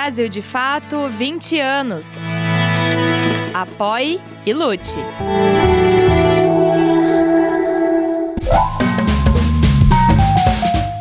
Brasil 0.00 0.28
de 0.28 0.40
Fato 0.40 1.08
20 1.08 1.58
anos. 1.58 2.06
Apoie 3.52 4.20
e 4.46 4.54
lute. 4.54 4.96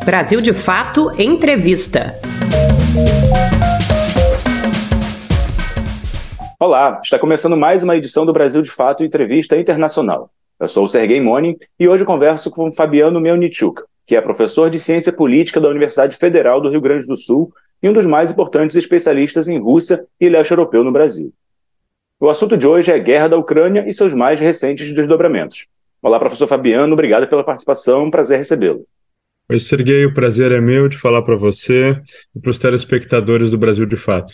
Brasil 0.03 0.41
de 0.41 0.51
Fato 0.51 1.11
Entrevista. 1.21 2.15
Olá, 6.59 6.99
está 7.03 7.19
começando 7.19 7.55
mais 7.55 7.83
uma 7.83 7.95
edição 7.95 8.25
do 8.25 8.33
Brasil 8.33 8.63
de 8.63 8.71
Fato 8.71 9.03
Entrevista 9.03 9.55
Internacional. 9.55 10.31
Eu 10.59 10.67
sou 10.67 10.85
o 10.85 10.87
Sergei 10.87 11.21
Monin 11.21 11.55
e 11.79 11.87
hoje 11.87 12.03
converso 12.03 12.49
com 12.49 12.71
Fabiano 12.71 13.21
Melnichuk, 13.21 13.83
que 14.07 14.15
é 14.15 14.21
professor 14.21 14.71
de 14.71 14.79
Ciência 14.79 15.13
Política 15.13 15.61
da 15.61 15.69
Universidade 15.69 16.17
Federal 16.17 16.59
do 16.59 16.71
Rio 16.71 16.81
Grande 16.81 17.05
do 17.05 17.15
Sul 17.15 17.53
e 17.81 17.89
um 17.89 17.93
dos 17.93 18.05
mais 18.05 18.31
importantes 18.31 18.75
especialistas 18.75 19.47
em 19.47 19.59
Rússia 19.59 20.05
e 20.19 20.29
leste 20.29 20.51
europeu 20.51 20.83
no 20.83 20.91
Brasil. 20.91 21.33
O 22.19 22.29
assunto 22.29 22.57
de 22.57 22.65
hoje 22.65 22.91
é 22.91 22.95
a 22.95 22.99
guerra 22.99 23.27
da 23.27 23.37
Ucrânia 23.37 23.85
e 23.87 23.93
seus 23.93 24.13
mais 24.13 24.39
recentes 24.39 24.91
desdobramentos. 24.93 25.67
Olá, 26.01 26.19
professor 26.19 26.47
Fabiano, 26.47 26.93
obrigado 26.93 27.27
pela 27.27 27.43
participação, 27.43 28.05
um 28.05 28.11
prazer 28.11 28.37
recebê-lo. 28.37 28.85
Oi, 29.49 29.59
Serguei, 29.59 30.05
o 30.05 30.13
prazer 30.13 30.51
é 30.51 30.59
meu 30.59 30.87
de 30.87 30.97
falar 30.97 31.21
para 31.21 31.35
você 31.35 31.95
e 32.35 32.39
para 32.39 32.51
os 32.51 32.59
telespectadores 32.59 33.49
do 33.49 33.57
Brasil 33.57 33.85
de 33.85 33.95
Fato. 33.95 34.33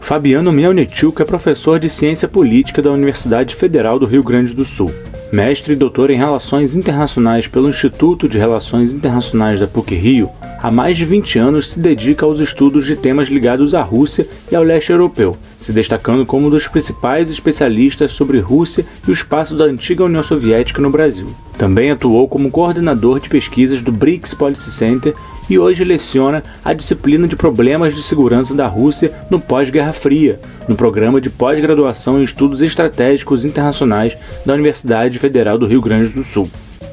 Fabiano 0.00 0.52
Melnichuk 0.52 1.22
é 1.22 1.24
professor 1.24 1.78
de 1.78 1.88
Ciência 1.88 2.28
Política 2.28 2.82
da 2.82 2.90
Universidade 2.90 3.54
Federal 3.54 3.98
do 3.98 4.06
Rio 4.06 4.22
Grande 4.22 4.52
do 4.52 4.64
Sul, 4.64 4.90
mestre 5.32 5.74
e 5.74 5.76
doutor 5.76 6.10
em 6.10 6.16
Relações 6.16 6.74
Internacionais 6.74 7.46
pelo 7.46 7.68
Instituto 7.68 8.28
de 8.28 8.36
Relações 8.36 8.92
Internacionais 8.92 9.60
da 9.60 9.66
PUC-Rio. 9.68 10.28
Há 10.60 10.70
mais 10.70 10.96
de 10.96 11.04
20 11.04 11.38
anos 11.38 11.70
se 11.70 11.80
dedica 11.80 12.26
aos 12.26 12.40
estudos 12.40 12.84
de 12.84 12.96
temas 12.96 13.28
ligados 13.28 13.74
à 13.74 13.80
Rússia 13.80 14.26
e 14.50 14.56
ao 14.56 14.64
leste 14.64 14.90
europeu, 14.90 15.36
se 15.56 15.72
destacando 15.72 16.26
como 16.26 16.48
um 16.48 16.50
dos 16.50 16.66
principais 16.66 17.30
especialistas 17.30 18.12
sobre 18.12 18.40
Rússia 18.40 18.84
e 19.06 19.10
o 19.10 19.14
espaço 19.14 19.56
da 19.56 19.64
antiga 19.64 20.04
União 20.04 20.22
Soviética 20.22 20.82
no 20.82 20.90
Brasil. 20.90 21.28
Também 21.56 21.90
atuou 21.90 22.28
como 22.28 22.50
coordenador 22.50 23.20
de 23.20 23.28
pesquisas 23.28 23.80
do 23.80 23.92
BRICS 23.92 24.34
Policy 24.34 24.70
Center 24.70 25.14
e 25.50 25.58
hoje 25.58 25.82
leciona 25.82 26.44
a 26.64 26.72
disciplina 26.72 27.26
de 27.26 27.34
Problemas 27.34 27.92
de 27.92 28.02
Segurança 28.04 28.54
da 28.54 28.68
Rússia 28.68 29.12
no 29.28 29.40
Pós-Guerra 29.40 29.92
Fria, 29.92 30.38
no 30.68 30.76
programa 30.76 31.20
de 31.20 31.28
pós-graduação 31.28 32.20
em 32.20 32.22
Estudos 32.22 32.62
Estratégicos 32.62 33.44
Internacionais 33.44 34.16
da 34.46 34.54
Universidade 34.54 35.18
Federal 35.18 35.58
do 35.58 35.66
Rio 35.66 35.80
Grande 35.80 36.10
do 36.10 36.22
Sul. 36.22 36.48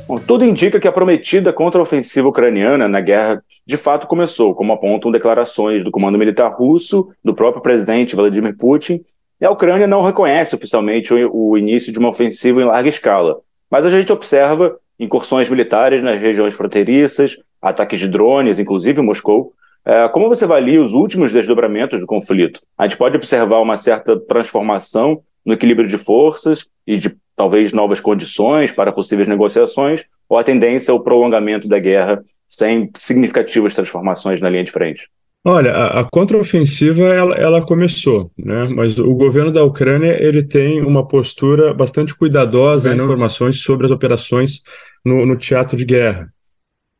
Bom, 0.07 0.17
tudo 0.17 0.43
indica 0.43 0.79
que 0.79 0.87
a 0.87 0.91
prometida 0.91 1.53
contra-ofensiva 1.53 2.27
ucraniana 2.27 2.87
na 2.87 2.99
guerra 2.99 3.43
de 3.65 3.77
fato 3.77 4.07
começou, 4.07 4.55
como 4.55 4.73
apontam 4.73 5.11
declarações 5.11 5.83
do 5.83 5.91
comando 5.91 6.17
militar 6.17 6.51
russo, 6.51 7.09
do 7.23 7.35
próprio 7.35 7.61
presidente 7.61 8.15
Vladimir 8.15 8.57
Putin, 8.57 9.01
e 9.39 9.45
a 9.45 9.51
Ucrânia 9.51 9.85
não 9.85 10.01
reconhece 10.01 10.55
oficialmente 10.55 11.13
o, 11.13 11.29
o 11.31 11.57
início 11.57 11.93
de 11.93 11.99
uma 11.99 12.09
ofensiva 12.09 12.59
em 12.59 12.65
larga 12.65 12.89
escala, 12.89 13.37
mas 13.69 13.85
a 13.85 13.89
gente 13.91 14.11
observa 14.11 14.77
incursões 14.99 15.47
militares 15.47 16.01
nas 16.01 16.19
regiões 16.19 16.55
fronteiriças, 16.55 17.37
ataques 17.61 17.99
de 17.99 18.07
drones, 18.07 18.59
inclusive 18.59 19.01
em 19.01 19.05
Moscou. 19.05 19.53
É, 19.85 20.07
como 20.09 20.27
você 20.27 20.45
avalia 20.45 20.81
os 20.81 20.93
últimos 20.93 21.31
desdobramentos 21.31 21.99
do 21.99 22.05
conflito? 22.05 22.61
A 22.77 22.83
gente 22.83 22.97
pode 22.97 23.15
observar 23.15 23.61
uma 23.61 23.77
certa 23.77 24.19
transformação 24.19 25.21
no 25.45 25.53
equilíbrio 25.53 25.87
de 25.87 25.97
forças 25.97 26.67
e 26.85 26.97
de 26.97 27.15
talvez 27.35 27.71
novas 27.71 28.01
condições 28.01 28.71
para 28.71 28.91
possíveis 28.91 29.27
negociações, 29.29 30.03
ou 30.27 30.37
a 30.37 30.43
tendência 30.43 30.91
é 30.91 30.93
o 30.93 30.99
prolongamento 30.99 31.67
da 31.67 31.79
guerra 31.79 32.21
sem 32.45 32.89
significativas 32.95 33.73
transformações 33.73 34.41
na 34.41 34.49
linha 34.49 34.63
de 34.63 34.71
frente? 34.71 35.07
Olha, 35.45 35.71
a, 35.71 36.01
a 36.01 36.03
contraofensiva 36.03 37.03
ela, 37.03 37.35
ela, 37.35 37.65
começou, 37.65 38.29
né? 38.37 38.67
Mas 38.75 38.99
o 38.99 39.13
governo 39.13 39.51
da 39.51 39.63
Ucrânia 39.63 40.21
ele 40.21 40.43
tem 40.43 40.81
uma 40.81 41.07
postura 41.07 41.73
bastante 41.73 42.13
cuidadosa 42.13 42.91
em 42.91 42.97
informações 42.97 43.61
sobre 43.61 43.85
as 43.85 43.91
operações 43.91 44.61
no, 45.05 45.25
no 45.25 45.37
teatro 45.37 45.77
de 45.77 45.85
guerra. 45.85 46.27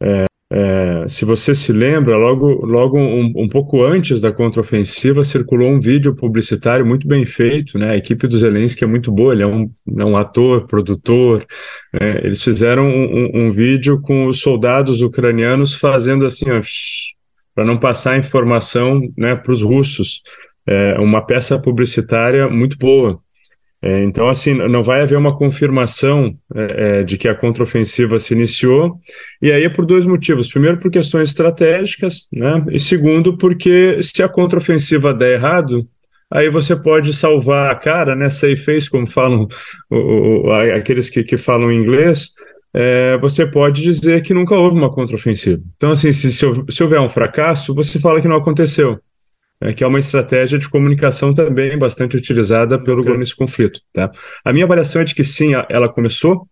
É, 0.02 0.26
é, 0.50 1.06
se 1.10 1.26
você 1.26 1.54
se 1.54 1.74
lembra, 1.74 2.16
logo, 2.16 2.66
logo 2.66 2.98
um, 2.98 3.34
um, 3.36 3.50
pouco 3.50 3.84
antes 3.84 4.22
da 4.22 4.32
contraofensiva 4.32 5.22
circulou 5.24 5.70
um 5.70 5.80
vídeo 5.80 6.16
publicitário 6.16 6.86
muito 6.86 7.06
bem 7.06 7.26
feito, 7.26 7.78
né? 7.78 7.92
A 7.92 7.98
equipe 7.98 8.28
do 8.28 8.38
Zelensky 8.38 8.86
é 8.86 8.88
muito 8.88 9.12
boa, 9.12 9.34
ele 9.34 9.44
é 9.44 9.48
um, 9.48 9.70
é 9.98 10.06
um 10.06 10.16
ator, 10.16 10.66
produtor. 10.66 11.46
É, 11.94 12.26
eles 12.26 12.42
fizeram 12.42 12.88
um, 12.88 13.48
um, 13.48 13.52
vídeo 13.52 14.00
com 14.00 14.28
os 14.28 14.40
soldados 14.40 15.02
ucranianos 15.02 15.76
fazendo 15.76 16.26
assim, 16.26 16.46
para 17.54 17.66
não 17.66 17.78
passar 17.78 18.18
informação 18.18 19.02
né, 19.18 19.36
para 19.36 19.52
os 19.52 19.62
russos. 19.62 20.22
É 20.66 20.98
uma 21.00 21.26
peça 21.26 21.60
publicitária 21.60 22.48
muito 22.48 22.78
boa. 22.78 23.20
É, 23.82 24.04
então, 24.04 24.28
assim, 24.28 24.56
não 24.56 24.84
vai 24.84 25.02
haver 25.02 25.18
uma 25.18 25.38
confirmação 25.38 26.36
é, 26.56 27.00
é, 27.00 27.04
de 27.04 27.18
que 27.18 27.28
a 27.28 27.36
contraofensiva 27.36 28.18
se 28.18 28.34
iniciou, 28.34 29.00
e 29.42 29.52
aí 29.52 29.64
é 29.64 29.70
por 29.70 29.86
dois 29.86 30.06
motivos. 30.06 30.50
Primeiro, 30.50 30.80
por 30.80 30.90
questões 30.90 31.30
estratégicas, 31.30 32.28
né? 32.34 32.66
E 32.72 32.80
segundo, 32.80 33.38
porque 33.38 34.02
se 34.02 34.24
a 34.24 34.30
contraofensiva 34.30 35.14
der 35.14 35.36
errado, 35.36 35.88
aí 36.32 36.50
você 36.50 36.76
pode 36.76 37.14
salvar 37.14 37.72
a 37.72 37.76
cara, 37.76 38.16
né? 38.16 38.30
Save 38.30 38.56
face, 38.56 38.90
como 38.90 39.06
falam 39.06 39.48
o, 39.92 40.48
o, 40.48 40.52
aqueles 40.52 41.10
que, 41.10 41.24
que 41.24 41.38
falam 41.38 41.72
inglês, 41.72 42.32
é, 42.74 43.18
você 43.20 43.46
pode 43.46 43.84
dizer 43.84 44.22
que 44.24 44.34
nunca 44.34 44.56
houve 44.56 44.76
uma 44.76 44.92
contraofensiva. 44.92 45.62
Então, 45.76 45.92
assim, 45.92 46.12
se, 46.12 46.32
se 46.32 46.84
houver 46.84 47.00
um 47.00 47.10
fracasso, 47.10 47.76
você 47.76 48.00
fala 48.00 48.22
que 48.22 48.28
não 48.28 48.38
aconteceu. 48.38 49.00
É, 49.60 49.74
que 49.74 49.84
é 49.84 49.88
uma 49.88 49.98
estratégia 49.98 50.60
de 50.60 50.70
comunicação 50.70 51.34
também 51.34 51.76
bastante 51.80 52.16
utilizada 52.16 52.78
pelo 52.78 52.98
governo 52.98 53.20
nesse 53.20 53.36
conflito. 53.36 53.82
Tá? 53.92 54.12
A 54.46 54.54
minha 54.54 54.66
avaliação 54.66 55.02
é 55.02 55.06
de 55.06 55.16
que 55.16 55.24
sim, 55.24 55.54
ela 55.68 55.90
começou, 55.90 56.48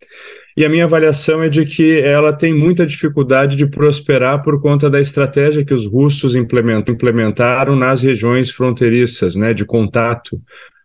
e 0.57 0.65
a 0.65 0.69
minha 0.69 0.85
avaliação 0.85 1.43
é 1.43 1.49
de 1.49 1.65
que 1.65 1.99
ela 1.99 2.33
tem 2.33 2.51
muita 2.51 2.83
dificuldade 2.83 3.55
de 3.55 3.67
prosperar 3.67 4.41
por 4.41 4.59
conta 4.59 4.89
da 4.89 4.99
estratégia 4.99 5.63
que 5.63 5.73
os 5.73 5.85
russos 5.85 6.33
implementaram 6.33 7.75
nas 7.75 8.01
regiões 8.01 8.49
fronteiriças, 8.49 9.35
né, 9.35 9.53
de 9.53 9.65
contato 9.65 10.41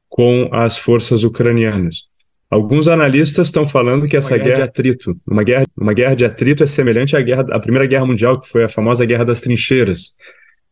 com 0.07 0.51
as 0.53 0.77
forças 0.77 1.25
ucranianas. 1.25 2.11
Alguns 2.51 2.89
analistas 2.89 3.47
estão 3.47 3.65
falando 3.65 4.09
que 4.09 4.17
essa 4.17 4.37
guerra, 4.37 4.45
guerra 4.45 4.57
de 4.57 4.63
atrito, 4.63 5.17
uma 5.25 5.45
guerra, 5.45 5.65
uma 5.75 5.95
guerra 5.95 6.17
de 6.17 6.25
atrito 6.25 6.65
é 6.65 6.67
semelhante 6.67 7.17
à 7.17 7.21
guerra, 7.23 7.47
à 7.53 7.61
Primeira 7.61 7.87
Guerra 7.87 8.05
Mundial, 8.05 8.41
que 8.41 8.49
foi 8.49 8.65
a 8.65 8.69
famosa 8.69 9.07
Guerra 9.07 9.25
das 9.25 9.41
Trincheiras. 9.41 10.17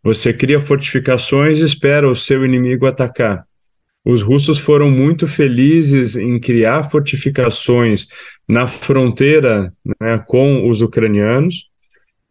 Você 0.02 0.32
cria 0.32 0.60
fortificações 0.60 1.58
e 1.58 1.64
espera 1.64 2.08
o 2.08 2.14
seu 2.14 2.44
inimigo 2.44 2.86
atacar. 2.86 3.44
Os 4.04 4.22
russos 4.22 4.58
foram 4.58 4.90
muito 4.90 5.26
felizes 5.26 6.16
em 6.16 6.38
criar 6.40 6.84
fortificações 6.84 8.06
na 8.48 8.66
fronteira 8.66 9.72
né, 10.00 10.18
com 10.26 10.68
os 10.68 10.80
ucranianos, 10.80 11.68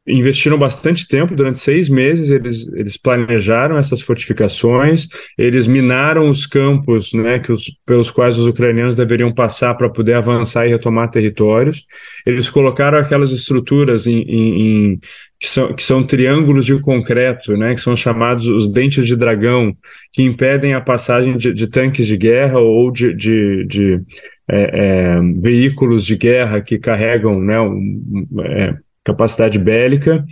investiram 0.07 0.57
bastante 0.57 1.07
tempo, 1.07 1.35
durante 1.35 1.59
seis 1.59 1.90
meses 1.90 2.29
eles, 2.29 2.72
eles 2.73 2.95
planejaram 2.95 3.78
essas 3.78 4.01
fortificações, 4.01 5.07
eles 5.38 5.68
minaram 5.68 6.29
os 6.29 6.47
campos 6.47 7.12
né, 7.13 7.40
que 7.40 7.51
os, 7.51 7.72
pelos 7.85 8.09
quais 8.09 8.38
os 8.38 8.47
ucranianos 8.47 8.96
deveriam 8.96 9.34
passar 9.34 9.75
para 9.75 9.90
poder 9.90 10.13
avançar 10.13 10.66
e 10.66 10.69
retomar 10.69 11.09
territórios, 11.09 11.85
eles 12.25 12.50
colocaram 12.50 12.97
aquelas 12.97 13.31
estruturas 13.31 14.07
em, 14.07 14.22
em, 14.22 14.62
em 14.62 15.00
que 15.40 15.47
são, 15.47 15.73
que 15.73 15.84
são 15.84 16.03
triângulos 16.03 16.66
de 16.66 16.79
concreto, 16.81 17.56
né, 17.57 17.75
que 17.75 17.81
são 17.81 17.96
chamados 17.96 18.47
os 18.47 18.67
dentes 18.67 19.06
de 19.06 19.16
dragão, 19.16 19.75
que 20.12 20.23
impedem 20.23 20.73
a 20.73 20.81
passagem 20.81 21.38
de, 21.38 21.53
de 21.53 21.67
tanques 21.67 22.07
de 22.07 22.17
guerra 22.17 22.59
ou 22.59 22.90
de, 22.91 23.13
de, 23.13 23.66
de 23.66 24.01
é, 24.50 25.17
é, 25.17 25.22
veículos 25.41 26.06
de 26.06 26.16
guerra 26.16 26.62
que 26.62 26.79
carregam 26.79 27.41
né, 27.41 27.59
um, 27.59 28.25
é, 28.41 28.75
capacidade 29.07 29.57
bélica, 29.57 30.25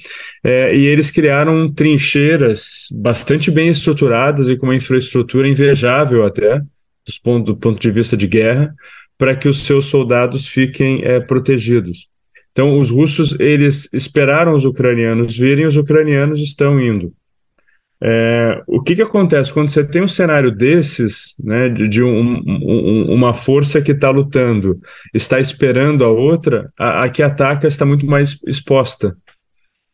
é, 0.44 0.76
e 0.76 0.86
eles 0.86 1.10
criaram 1.10 1.72
trincheiras 1.72 2.88
bastante 2.92 3.50
bem 3.50 3.70
estruturadas 3.70 4.50
e 4.50 4.58
com 4.58 4.66
uma 4.66 4.76
infraestrutura 4.76 5.48
invejável 5.48 6.26
até, 6.26 6.60
do 7.46 7.56
ponto, 7.56 7.80
de 7.80 7.92
vista 7.92 8.18
de 8.18 8.28
guerra, 8.28 8.76
para 9.18 9.34
que 9.34 9.48
os 9.48 9.64
seus 9.64 9.86
soldados 9.86 10.48
fiquem 10.48 11.02
é, 11.06 11.22
protegidos. 11.22 12.08
Então, 12.52 12.78
os 12.78 12.92
russos 12.92 13.38
eles 13.40 13.92
esperaram 13.94 14.54
os 14.54 14.66
ucranianos 14.66 15.38
virem, 15.38 15.66
os 15.66 15.78
ucranianos 15.78 16.42
estão 16.42 16.80
indo. 16.80 17.14
É, 18.04 18.62
o 18.68 18.82
que, 18.82 18.96
que 18.96 19.02
acontece 19.02 19.54
quando 19.54 19.70
você 19.70 19.84
tem 19.84 20.04
um 20.04 20.08
cenário 20.08 20.52
desses, 20.52 21.36
né, 21.42 21.70
de, 21.70 21.88
de 21.88 22.04
um, 22.04 22.42
um, 22.46 23.14
uma 23.14 23.34
força 23.34 23.82
que 23.82 23.94
está 23.94 24.10
lutando, 24.10 24.80
está 25.14 25.40
esperando 25.40 26.04
a 26.04 26.10
outra, 26.10 26.72
a, 26.78 27.06
a, 27.06 27.10
que 27.10 27.24
ataca 27.24 27.68
está 27.68 27.86
muito 27.86 28.06
mais 28.06 28.38
exposta. 28.46 29.16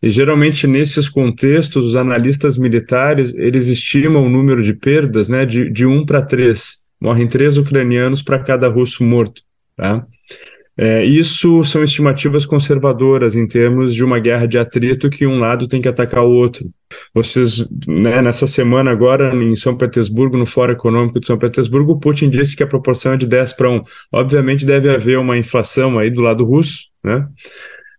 E 0.01 0.09
geralmente 0.09 0.65
nesses 0.65 1.07
contextos, 1.07 1.85
os 1.85 1.95
analistas 1.95 2.57
militares 2.57 3.35
eles 3.35 3.67
estimam 3.67 4.25
o 4.25 4.29
número 4.29 4.63
de 4.63 4.73
perdas 4.73 5.29
né, 5.29 5.45
de, 5.45 5.69
de 5.69 5.85
um 5.85 6.03
para 6.03 6.23
três. 6.23 6.81
Morrem 6.99 7.27
três 7.27 7.57
ucranianos 7.57 8.23
para 8.23 8.39
cada 8.39 8.67
russo 8.67 9.03
morto. 9.03 9.43
Tá? 9.77 10.05
É, 10.83 11.05
isso 11.05 11.63
são 11.63 11.83
estimativas 11.83 12.43
conservadoras 12.43 13.35
em 13.35 13.47
termos 13.47 13.93
de 13.93 14.03
uma 14.03 14.17
guerra 14.17 14.47
de 14.47 14.57
atrito 14.57 15.11
que 15.11 15.27
um 15.27 15.37
lado 15.37 15.67
tem 15.67 15.79
que 15.79 15.87
atacar 15.87 16.25
o 16.25 16.31
outro. 16.31 16.65
Vocês, 17.13 17.69
né, 17.87 18.19
nessa 18.19 18.47
semana 18.47 18.89
agora 18.89 19.31
em 19.35 19.53
São 19.53 19.77
Petersburgo, 19.77 20.37
no 20.37 20.45
Fórum 20.47 20.73
Econômico 20.73 21.19
de 21.19 21.27
São 21.27 21.37
Petersburgo, 21.37 21.99
Putin 21.99 22.31
disse 22.31 22.55
que 22.55 22.63
a 22.63 22.67
proporção 22.67 23.13
é 23.13 23.17
de 23.17 23.27
10 23.27 23.53
para 23.53 23.69
1. 23.69 23.83
Obviamente 24.11 24.65
deve 24.65 24.89
haver 24.89 25.19
uma 25.19 25.37
inflação 25.37 25.99
aí 25.99 26.09
do 26.09 26.21
lado 26.21 26.43
russo, 26.43 26.87
né? 27.03 27.27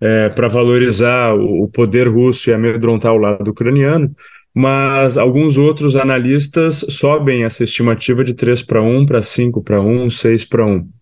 É, 0.00 0.28
para 0.30 0.48
valorizar 0.48 1.36
o, 1.36 1.68
poder 1.68 2.08
russo 2.08 2.50
e 2.50 2.52
amedrontar 2.52 3.12
o 3.12 3.18
lado 3.18 3.48
ucraniano, 3.48 4.10
mas 4.52 5.16
alguns 5.16 5.56
outros 5.56 5.94
analistas 5.94 6.84
sobem 6.88 7.44
essa 7.44 7.62
estimativa 7.62 8.24
de 8.24 8.34
3 8.34 8.60
para 8.64 8.82
1, 8.82 9.06
para 9.06 9.22
5 9.22 9.62
para 9.62 9.80
1, 9.80 10.10
6 10.10 10.44
para 10.46 10.66
1. 10.66 11.01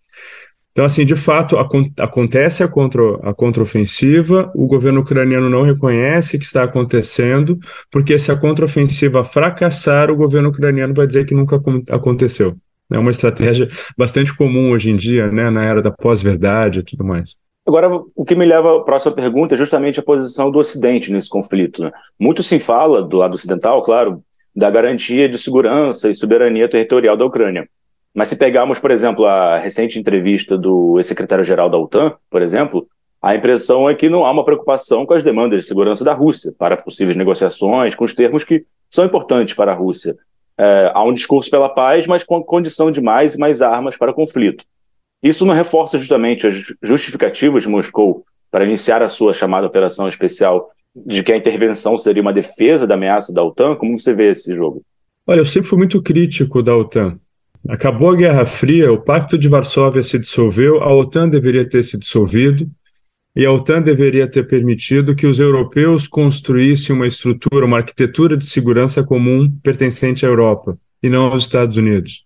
Então, 0.72 0.84
assim, 0.84 1.04
de 1.04 1.16
fato, 1.16 1.56
acontece 1.98 2.62
a, 2.62 2.66
a 2.66 3.34
contraofensiva, 3.34 4.52
o 4.54 4.66
governo 4.66 5.00
ucraniano 5.00 5.50
não 5.50 5.62
reconhece 5.62 6.38
que 6.38 6.44
está 6.44 6.62
acontecendo, 6.62 7.58
porque 7.90 8.18
se 8.18 8.30
a 8.30 8.36
contraofensiva 8.36 9.24
fracassar, 9.24 10.10
o 10.10 10.16
governo 10.16 10.50
ucraniano 10.50 10.94
vai 10.94 11.06
dizer 11.06 11.26
que 11.26 11.34
nunca 11.34 11.60
aconteceu. 11.90 12.56
É 12.92 12.98
uma 12.98 13.10
estratégia 13.10 13.68
bastante 13.96 14.36
comum 14.36 14.72
hoje 14.72 14.90
em 14.90 14.96
dia, 14.96 15.30
né, 15.30 15.50
na 15.50 15.64
era 15.64 15.82
da 15.82 15.90
pós-verdade 15.90 16.80
e 16.80 16.82
tudo 16.82 17.04
mais. 17.04 17.36
Agora, 17.66 17.88
o 18.16 18.24
que 18.24 18.34
me 18.34 18.46
leva 18.46 18.78
à 18.78 18.82
próxima 18.82 19.12
pergunta 19.12 19.54
é 19.54 19.58
justamente 19.58 20.00
a 20.00 20.02
posição 20.02 20.50
do 20.50 20.58
Ocidente 20.58 21.12
nesse 21.12 21.28
conflito. 21.28 21.82
Né? 21.82 21.92
Muito 22.18 22.42
se 22.42 22.58
fala, 22.58 23.02
do 23.02 23.16
lado 23.18 23.34
ocidental, 23.34 23.82
claro, 23.82 24.22
da 24.54 24.70
garantia 24.70 25.28
de 25.28 25.38
segurança 25.38 26.10
e 26.10 26.14
soberania 26.14 26.68
territorial 26.68 27.16
da 27.16 27.24
Ucrânia. 27.24 27.68
Mas 28.14 28.28
se 28.28 28.36
pegarmos, 28.36 28.78
por 28.78 28.90
exemplo, 28.90 29.24
a 29.24 29.58
recente 29.58 29.98
entrevista 29.98 30.58
do 30.58 31.00
secretário-geral 31.02 31.70
da 31.70 31.78
OTAN, 31.78 32.14
por 32.28 32.42
exemplo, 32.42 32.86
a 33.22 33.34
impressão 33.34 33.88
é 33.88 33.94
que 33.94 34.08
não 34.08 34.24
há 34.24 34.30
uma 34.30 34.44
preocupação 34.44 35.06
com 35.06 35.14
as 35.14 35.22
demandas 35.22 35.60
de 35.60 35.68
segurança 35.68 36.04
da 36.04 36.12
Rússia 36.12 36.52
para 36.58 36.76
possíveis 36.76 37.16
negociações 37.16 37.94
com 37.94 38.04
os 38.04 38.14
termos 38.14 38.44
que 38.44 38.64
são 38.90 39.04
importantes 39.04 39.54
para 39.54 39.72
a 39.72 39.74
Rússia. 39.74 40.16
É, 40.58 40.90
há 40.92 41.04
um 41.04 41.14
discurso 41.14 41.50
pela 41.50 41.68
paz, 41.68 42.06
mas 42.06 42.24
com 42.24 42.42
condição 42.42 42.90
de 42.90 43.00
mais 43.00 43.34
e 43.34 43.38
mais 43.38 43.62
armas 43.62 43.96
para 43.96 44.12
conflito. 44.12 44.64
Isso 45.22 45.44
não 45.44 45.54
reforça 45.54 45.98
justamente 45.98 46.46
as 46.46 46.56
justificativas 46.82 47.62
de 47.62 47.68
Moscou 47.68 48.24
para 48.50 48.64
iniciar 48.64 49.02
a 49.02 49.08
sua 49.08 49.32
chamada 49.32 49.66
operação 49.66 50.08
especial 50.08 50.70
de 50.94 51.22
que 51.22 51.32
a 51.32 51.36
intervenção 51.36 51.98
seria 51.98 52.22
uma 52.22 52.32
defesa 52.32 52.86
da 52.86 52.94
ameaça 52.94 53.32
da 53.32 53.44
OTAN? 53.44 53.76
Como 53.76 53.98
você 53.98 54.14
vê 54.14 54.32
esse 54.32 54.54
jogo? 54.54 54.82
Olha, 55.26 55.40
eu 55.40 55.44
sempre 55.44 55.68
fui 55.68 55.78
muito 55.78 56.02
crítico 56.02 56.62
da 56.62 56.76
OTAN. 56.76 57.18
Acabou 57.68 58.10
a 58.10 58.16
Guerra 58.16 58.46
Fria, 58.46 58.90
o 58.90 59.00
Pacto 59.00 59.36
de 59.36 59.48
Varsóvia 59.48 60.02
se 60.02 60.18
dissolveu, 60.18 60.82
a 60.82 60.94
OTAN 60.94 61.28
deveria 61.28 61.68
ter 61.68 61.82
se 61.82 61.98
dissolvido 61.98 62.68
e 63.36 63.44
a 63.44 63.52
OTAN 63.52 63.82
deveria 63.82 64.26
ter 64.26 64.46
permitido 64.46 65.14
que 65.14 65.26
os 65.26 65.38
europeus 65.38 66.08
construíssem 66.08 66.96
uma 66.96 67.06
estrutura, 67.06 67.66
uma 67.66 67.78
arquitetura 67.78 68.36
de 68.36 68.46
segurança 68.46 69.04
comum 69.04 69.50
pertencente 69.62 70.24
à 70.24 70.28
Europa 70.28 70.78
e 71.02 71.08
não 71.08 71.26
aos 71.26 71.42
Estados 71.42 71.76
Unidos. 71.76 72.24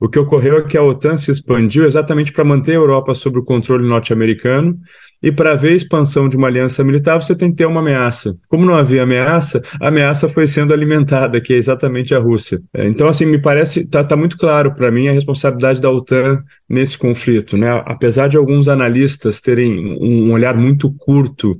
O 0.00 0.08
que 0.08 0.18
ocorreu 0.18 0.56
é 0.56 0.62
que 0.62 0.78
a 0.78 0.82
OTAN 0.82 1.18
se 1.18 1.30
expandiu 1.30 1.84
exatamente 1.84 2.32
para 2.32 2.42
manter 2.42 2.72
a 2.72 2.76
Europa 2.76 3.14
sob 3.14 3.38
o 3.38 3.44
controle 3.44 3.86
norte-americano 3.86 4.78
e 5.22 5.30
para 5.30 5.52
haver 5.52 5.74
expansão 5.74 6.26
de 6.26 6.36
uma 6.38 6.46
aliança 6.46 6.82
militar, 6.82 7.20
você 7.20 7.34
tem 7.34 7.50
que 7.50 7.58
ter 7.58 7.66
uma 7.66 7.80
ameaça. 7.80 8.34
Como 8.48 8.64
não 8.64 8.74
havia 8.74 9.02
ameaça, 9.02 9.60
a 9.78 9.88
ameaça 9.88 10.26
foi 10.28 10.46
sendo 10.46 10.72
alimentada, 10.72 11.38
que 11.40 11.52
é 11.52 11.56
exatamente 11.56 12.14
a 12.14 12.18
Rússia. 12.18 12.62
É, 12.72 12.86
então, 12.88 13.06
assim, 13.06 13.26
me 13.26 13.38
parece, 13.38 13.80
está 13.80 14.02
tá 14.02 14.16
muito 14.16 14.38
claro 14.38 14.74
para 14.74 14.90
mim 14.90 15.08
a 15.08 15.12
responsabilidade 15.12 15.82
da 15.82 15.90
OTAN 15.90 16.42
nesse 16.66 16.96
conflito. 16.96 17.58
Né? 17.58 17.68
Apesar 17.84 18.28
de 18.28 18.38
alguns 18.38 18.68
analistas 18.68 19.42
terem 19.42 19.98
um 20.00 20.32
olhar 20.32 20.56
muito 20.56 20.90
curto 20.94 21.58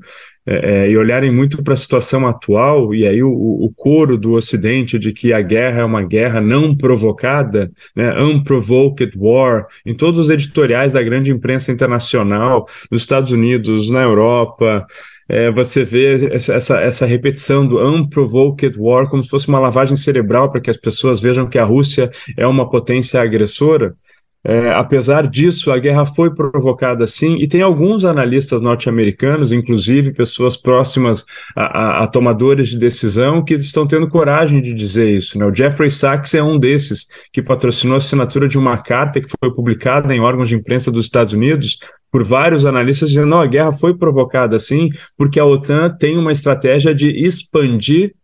é, 0.51 0.87
é, 0.87 0.91
e 0.91 0.99
olharem 0.99 1.31
muito 1.31 1.63
para 1.63 1.75
a 1.75 1.77
situação 1.77 2.27
atual, 2.27 2.93
e 2.93 3.07
aí 3.07 3.23
o, 3.23 3.31
o 3.31 3.73
coro 3.77 4.19
do 4.19 4.33
Ocidente 4.33 4.99
de 4.99 5.13
que 5.13 5.33
a 5.33 5.41
guerra 5.41 5.83
é 5.83 5.85
uma 5.85 6.03
guerra 6.03 6.41
não 6.41 6.77
provocada, 6.77 7.71
né, 7.95 8.21
unprovoked 8.21 9.13
war, 9.17 9.67
em 9.87 9.95
todos 9.95 10.19
os 10.19 10.29
editoriais 10.29 10.93
da 10.93 11.03
grande 11.05 11.31
imprensa 11.31 11.71
internacional, 11.71 12.67
nos 12.91 13.03
Estados 13.03 13.31
Unidos, 13.31 13.89
na 13.91 14.03
Europa, 14.03 14.85
é, 15.29 15.53
você 15.53 15.85
vê 15.85 16.35
essa, 16.35 16.55
essa, 16.55 16.81
essa, 16.81 17.07
repetição 17.07 17.65
do 17.65 17.79
unprovoked 17.79 18.77
war 18.77 19.09
como 19.09 19.23
se 19.23 19.31
fosse 19.31 19.47
uma 19.47 19.61
lavagem 19.61 19.97
cerebral 19.97 20.51
para 20.51 20.61
que 20.61 20.69
as 20.69 20.77
pessoas 20.77 21.21
vejam 21.21 21.49
que 21.49 21.59
a 21.59 21.65
Rússia 21.65 22.11
é 22.37 22.45
uma 22.45 22.69
potência 22.69 23.23
agressora. 23.23 23.95
É, 24.43 24.71
apesar 24.71 25.27
disso, 25.29 25.71
a 25.71 25.79
guerra 25.79 26.07
foi 26.07 26.35
provocada 26.35 27.07
sim, 27.07 27.37
e 27.37 27.47
tem 27.47 27.61
alguns 27.61 28.07
analistas 28.07 28.63
norte-americanos, 28.63 29.53
inclusive 29.53 30.15
pessoas 30.15 30.57
próximas 30.57 31.27
a, 31.55 31.65
a, 31.65 32.05
a, 32.05 32.07
tomadores 32.07 32.71
de 32.71 32.79
decisão, 32.79 33.45
que 33.45 33.53
estão 33.55 33.87
tendo 33.87 34.09
coragem 34.09 34.63
de 34.63 34.73
dizer 34.73 35.15
isso. 35.15 35.39
Né? 35.39 35.45
O 35.45 35.55
Jeffrey 35.55 35.91
Sachs 35.91 36.33
é 36.33 36.43
um 36.43 36.59
desses, 36.59 37.07
que 37.31 37.43
patrocinou 37.43 37.95
a 37.95 37.99
assinatura 37.99 38.49
de 38.49 38.57
uma 38.57 38.79
carta 38.79 39.21
que 39.21 39.29
foi 39.29 39.55
publicada 39.55 40.15
em 40.15 40.21
órgãos 40.21 40.49
de 40.49 40.55
imprensa 40.55 40.91
dos 40.91 41.05
Estados 41.05 41.35
Unidos 41.35 41.79
por 42.11 42.25
vários 42.25 42.65
analistas, 42.65 43.11
dizendo 43.11 43.37
que 43.37 43.45
a 43.45 43.47
guerra 43.47 43.73
foi 43.75 43.95
provocada 43.95 44.59
sim, 44.59 44.89
porque 45.19 45.39
a 45.39 45.45
OTAN 45.45 45.95
tem 45.99 46.17
uma 46.17 46.33
estratégia 46.33 46.95
de 46.95 47.11
expandir 47.11 48.15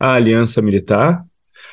a 0.00 0.14
aliança 0.14 0.62
militar 0.62 1.27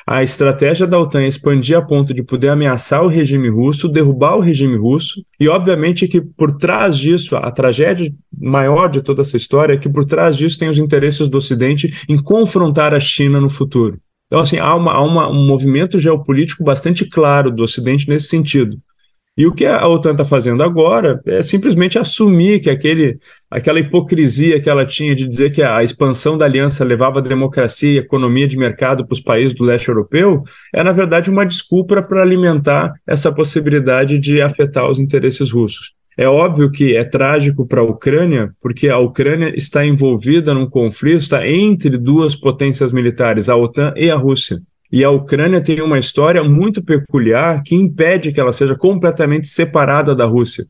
a 0.08 0.22
estratégia 0.22 0.86
da 0.86 1.00
OTAN 1.00 1.22
é 1.22 1.26
expandir 1.26 1.76
a 1.76 1.82
ponto 1.82 2.14
de 2.14 2.22
poder 2.22 2.50
ameaçar 2.50 3.02
o 3.02 3.08
regime 3.08 3.48
russo, 3.48 3.88
derrubar 3.88 4.36
o 4.36 4.40
regime 4.40 4.76
russo, 4.76 5.20
e 5.40 5.48
obviamente 5.48 6.06
que 6.06 6.20
por 6.20 6.56
trás 6.56 6.96
disso, 6.96 7.34
a 7.34 7.50
tragédia 7.50 8.14
maior 8.38 8.88
de 8.88 9.02
toda 9.02 9.22
essa 9.22 9.36
história 9.36 9.74
é 9.74 9.76
que 9.76 9.88
por 9.88 10.04
trás 10.04 10.36
disso 10.36 10.60
tem 10.60 10.68
os 10.68 10.78
interesses 10.78 11.26
do 11.26 11.38
Ocidente 11.38 11.92
em 12.08 12.16
confrontar 12.22 12.94
a 12.94 13.00
China 13.00 13.40
no 13.40 13.50
futuro. 13.50 13.98
Então, 14.28 14.40
assim, 14.40 14.58
há, 14.58 14.74
uma, 14.76 14.92
há 14.92 15.04
uma, 15.04 15.28
um 15.28 15.44
movimento 15.44 15.98
geopolítico 15.98 16.62
bastante 16.62 17.04
claro 17.04 17.50
do 17.50 17.64
Ocidente 17.64 18.08
nesse 18.08 18.28
sentido. 18.28 18.78
E 19.36 19.46
o 19.46 19.52
que 19.52 19.66
a 19.66 19.86
OTAN 19.86 20.12
está 20.12 20.24
fazendo 20.24 20.62
agora 20.62 21.20
é 21.26 21.42
simplesmente 21.42 21.98
assumir 21.98 22.58
que 22.60 22.70
aquele, 22.70 23.18
aquela 23.50 23.78
hipocrisia 23.78 24.58
que 24.60 24.70
ela 24.70 24.86
tinha 24.86 25.14
de 25.14 25.28
dizer 25.28 25.50
que 25.50 25.62
a 25.62 25.82
expansão 25.84 26.38
da 26.38 26.46
aliança 26.46 26.82
levava 26.82 27.18
a 27.18 27.22
democracia 27.22 27.92
e 27.92 27.98
economia 27.98 28.48
de 28.48 28.56
mercado 28.56 29.06
para 29.06 29.12
os 29.12 29.20
países 29.20 29.52
do 29.52 29.62
leste 29.62 29.88
europeu 29.88 30.42
é, 30.74 30.82
na 30.82 30.92
verdade, 30.92 31.30
uma 31.30 31.44
desculpa 31.44 32.02
para 32.02 32.22
alimentar 32.22 32.94
essa 33.06 33.30
possibilidade 33.30 34.18
de 34.18 34.40
afetar 34.40 34.88
os 34.88 34.98
interesses 34.98 35.50
russos. 35.50 35.92
É 36.18 36.26
óbvio 36.26 36.70
que 36.70 36.96
é 36.96 37.04
trágico 37.04 37.66
para 37.66 37.82
a 37.82 37.84
Ucrânia, 37.84 38.50
porque 38.62 38.88
a 38.88 38.98
Ucrânia 38.98 39.52
está 39.54 39.84
envolvida 39.84 40.54
num 40.54 40.68
conflito, 40.68 41.18
está 41.18 41.46
entre 41.46 41.98
duas 41.98 42.34
potências 42.34 42.90
militares, 42.90 43.50
a 43.50 43.56
OTAN 43.56 43.92
e 43.96 44.10
a 44.10 44.16
Rússia. 44.16 44.56
E 44.92 45.04
a 45.04 45.10
Ucrânia 45.10 45.62
tem 45.62 45.80
uma 45.80 45.98
história 45.98 46.42
muito 46.42 46.82
peculiar 46.82 47.62
que 47.62 47.74
impede 47.74 48.32
que 48.32 48.40
ela 48.40 48.52
seja 48.52 48.76
completamente 48.76 49.46
separada 49.46 50.14
da 50.14 50.24
Rússia. 50.24 50.66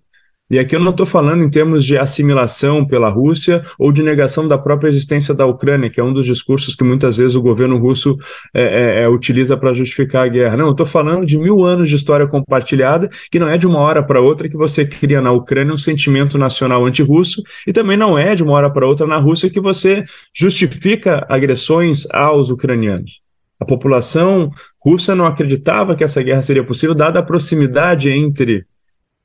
E 0.49 0.61
aqui 0.61 0.77
eu 0.77 0.81
não 0.81 0.93
estou 0.93 1.05
falando 1.05 1.43
em 1.43 1.51
termos 1.51 1.85
de 1.85 1.99
assimilação 1.99 2.87
pela 2.87 3.09
Rússia 3.11 3.65
ou 3.77 3.91
de 3.91 4.01
negação 4.01 4.47
da 4.47 4.57
própria 4.57 4.89
existência 4.89 5.35
da 5.35 5.45
Ucrânia, 5.45 5.91
que 5.91 6.01
é 6.01 6.05
um 6.05 6.13
dos 6.13 6.25
discursos 6.25 6.77
que 6.77 6.85
muitas 6.85 7.17
vezes 7.17 7.35
o 7.35 7.43
governo 7.43 7.77
russo 7.79 8.17
é, 8.55 8.63
é, 8.63 9.03
é 9.03 9.09
utiliza 9.09 9.57
para 9.57 9.75
justificar 9.75 10.25
a 10.25 10.29
guerra. 10.29 10.57
Não, 10.57 10.67
eu 10.67 10.71
estou 10.71 10.87
falando 10.87 11.27
de 11.27 11.37
mil 11.37 11.65
anos 11.65 11.89
de 11.89 11.97
história 11.97 12.29
compartilhada, 12.29 13.09
que 13.29 13.41
não 13.41 13.49
é 13.49 13.59
de 13.59 13.67
uma 13.67 13.81
hora 13.81 14.05
para 14.05 14.21
outra 14.21 14.49
que 14.49 14.57
você 14.57 14.87
cria 14.87 15.21
na 15.21 15.33
Ucrânia 15.33 15.75
um 15.75 15.77
sentimento 15.77 16.39
nacional 16.39 16.87
anti-russo, 16.87 17.43
e 17.67 17.73
também 17.73 17.97
não 17.97 18.17
é 18.17 18.37
de 18.37 18.45
uma 18.45 18.53
hora 18.53 18.71
para 18.71 18.87
outra 18.87 19.05
na 19.05 19.17
Rússia 19.17 19.51
que 19.51 19.61
você 19.61 20.05
justifica 20.33 21.27
agressões 21.29 22.07
aos 22.13 22.51
ucranianos. 22.51 23.26
A 23.59 23.65
população 23.65 24.51
russa 24.79 25.15
não 25.15 25.27
acreditava 25.27 25.97
que 25.97 26.05
essa 26.05 26.23
guerra 26.23 26.43
seria 26.43 26.65
possível, 26.65 26.95
dada 26.95 27.21
a 27.21 27.23
proximidade 27.23 28.11
entre 28.11 28.67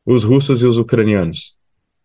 os 0.05 0.23
russos 0.23 0.61
e 0.61 0.65
os 0.65 0.77
ucranianos. 0.77 1.55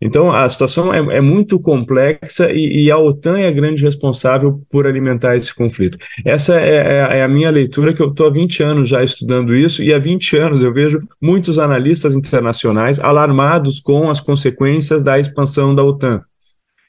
Então, 0.00 0.30
a 0.30 0.46
situação 0.46 0.92
é, 0.92 1.16
é 1.16 1.20
muito 1.22 1.58
complexa 1.58 2.52
e, 2.52 2.84
e, 2.84 2.90
a 2.90 2.98
OTAN 2.98 3.38
é 3.38 3.48
a 3.48 3.50
grande 3.50 3.82
responsável 3.82 4.60
por 4.68 4.86
alimentar 4.86 5.36
esse 5.36 5.54
conflito. 5.54 5.96
Essa 6.22 6.60
é, 6.60 6.76
é, 6.76 7.18
é 7.18 7.22
a 7.22 7.28
minha 7.28 7.50
leitura, 7.50 7.94
que 7.94 8.02
eu 8.02 8.10
estou 8.10 8.26
há 8.26 8.30
20 8.30 8.62
anos 8.62 8.88
já 8.88 9.02
estudando 9.02 9.54
isso, 9.54 9.82
e 9.82 9.94
há 9.94 9.98
20 9.98 10.36
anos 10.36 10.62
eu 10.62 10.72
vejo 10.72 11.00
muitos 11.20 11.58
analistas 11.58 12.14
internacionais 12.14 13.00
alarmados 13.00 13.80
com 13.80 14.10
as 14.10 14.20
consequências 14.20 15.02
da 15.02 15.18
expansão 15.18 15.74
da 15.74 15.82
OTAN. 15.82 16.22